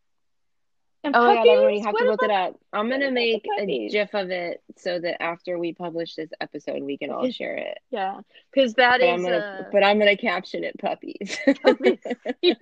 [1.05, 1.53] And Oh my god, puppies?
[1.53, 2.59] everybody, have What to look it up.
[2.73, 6.97] I'm gonna make a gif of it so that after we publish this episode, we
[6.97, 7.79] can all share it.
[7.91, 8.21] Yeah,
[8.53, 11.39] because that But I'm gonna, uh, but I'm gonna caption it puppies.
[11.63, 11.99] Puppies.
[12.43, 12.57] then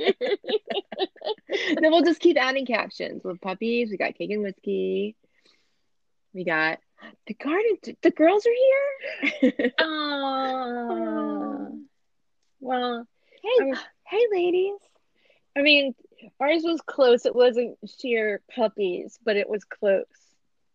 [1.92, 3.90] we'll just keep adding captions with puppies.
[3.90, 5.14] We got cake and whiskey.
[6.34, 6.80] We got
[7.26, 7.76] the garden.
[8.02, 9.72] The girls are here.
[9.78, 11.66] Aw.
[12.60, 13.06] well,
[13.42, 14.78] hey, Um, hey, ladies.
[15.56, 15.94] I mean,
[16.40, 17.24] ours was close.
[17.26, 20.04] It wasn't sheer puppies, but it was close.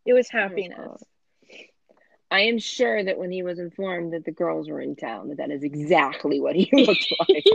[0.06, 0.94] It was happiness.
[2.32, 5.38] I am sure that when he was informed that the girls were in town, that
[5.38, 7.46] that is exactly what he looked like.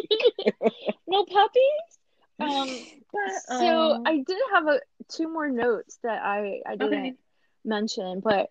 [1.07, 1.99] no puppies.
[2.40, 4.80] Um, But, so um, I did have a
[5.11, 7.16] two more notes that I I didn't Okay.
[7.64, 8.49] mention, but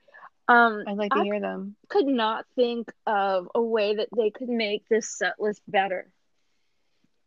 [0.48, 1.76] um, I'd like to I hear them.
[1.90, 6.12] could not think of a way that they could make this set list better.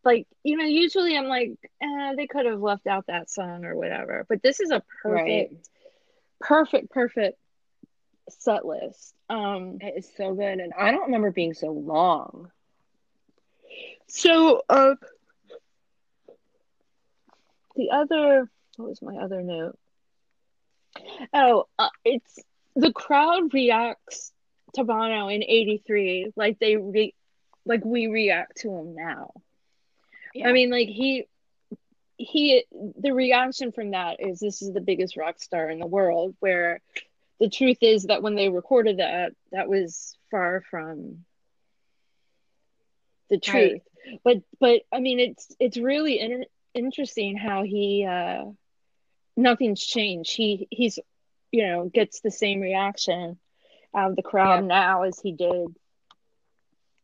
[0.05, 1.53] Like, you know, usually I'm like,
[1.83, 4.27] eh, they could have left out that song or whatever.
[4.29, 5.59] But this is a perfect, Right.
[6.41, 7.39] perfect, perfect
[8.29, 9.15] set list.
[9.29, 12.51] Um, It is so good, and I don't remember being so long.
[14.07, 14.95] so uh,
[17.77, 19.79] the other, what was my other note?
[21.33, 22.39] Oh, uh, it's
[22.77, 24.33] the crowd reacts
[24.75, 27.15] to Bono in '83 like they re-
[27.65, 29.33] like we react to him now.
[30.43, 31.27] I mean, like he
[32.17, 32.65] he
[32.99, 36.35] the reaction from that is this is the biggest rock star in the world.
[36.41, 36.81] Where
[37.41, 41.25] the truth is that when they recorded that, that was far from
[43.31, 43.83] the truth.
[44.23, 48.45] But but I mean, it's it's really in- interesting how he uh
[49.37, 50.35] nothing's changed.
[50.35, 50.99] He he's
[51.51, 53.39] you know gets the same reaction
[53.95, 54.67] out of the crowd Yeah.
[54.67, 55.75] now as he did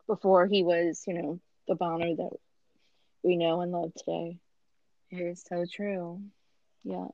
[0.06, 2.32] before he was you know the Bono that
[3.22, 4.38] we know and love today.
[5.10, 6.20] It is so true.
[6.84, 7.08] Yeah.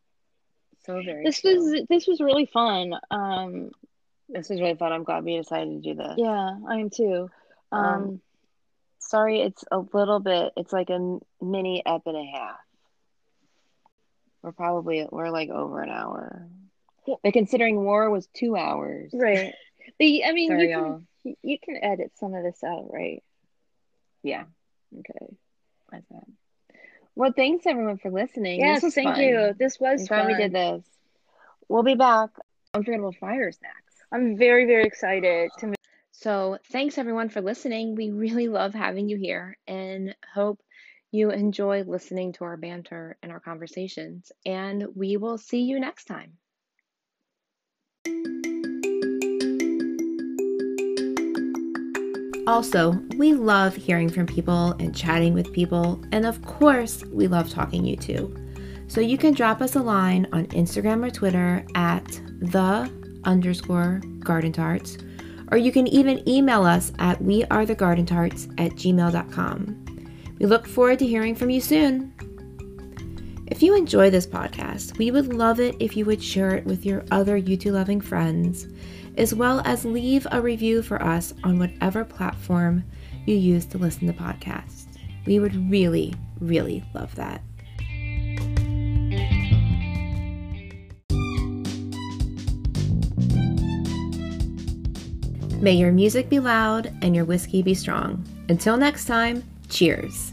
[0.84, 1.54] So very This true.
[1.72, 2.94] was this was really fun.
[3.10, 3.70] Um
[4.28, 4.92] this was really fun.
[4.92, 6.14] I'm glad we decided to do this.
[6.16, 7.30] yeah, I am too.
[7.72, 8.20] Um, Um,
[8.98, 10.52] Sorry, it's a little bit.
[10.56, 12.58] It's like a mini ep and a half.
[14.42, 16.48] We're probably we're like over an hour.
[17.06, 17.14] Yeah.
[17.22, 19.10] But considering war was two hours.
[19.14, 19.52] right.
[19.98, 21.34] But I mean Sorry, you can y'all.
[21.42, 23.22] you can edit some of this out, right?
[24.24, 24.44] Yeah,
[24.98, 25.36] Okay.
[27.14, 28.60] Well, thanks everyone for listening.
[28.60, 29.20] Yes, thank fun.
[29.20, 29.54] you.
[29.58, 30.84] This was I'm glad we did this.
[31.68, 32.30] We'll be back.
[32.74, 33.94] Unforgettable fire snacks.
[34.12, 35.76] I'm very, very excited to move.
[36.12, 37.94] So, thanks everyone for listening.
[37.94, 40.60] We really love having you here and hope
[41.10, 44.30] you enjoy listening to our banter and our conversations.
[44.44, 46.32] And we will see you next time.
[52.46, 57.50] Also, we love hearing from people and chatting with people, and of course, we love
[57.50, 58.90] talking U2.
[58.90, 62.06] So you can drop us a line on Instagram or Twitter at
[62.38, 62.88] the
[63.24, 64.96] underscore garden tarts,
[65.50, 69.82] or you can even email us at wearethegardentarts at gmail.com.
[70.38, 72.12] We look forward to hearing from you soon.
[73.48, 76.86] If you enjoy this podcast, we would love it if you would share it with
[76.86, 78.68] your other U2 loving friends,
[79.16, 82.84] as well as leave a review for us on whatever platform
[83.24, 84.86] you use to listen to podcasts.
[85.26, 87.42] We would really, really love that.
[95.60, 98.24] May your music be loud and your whiskey be strong.
[98.48, 100.32] Until next time, cheers.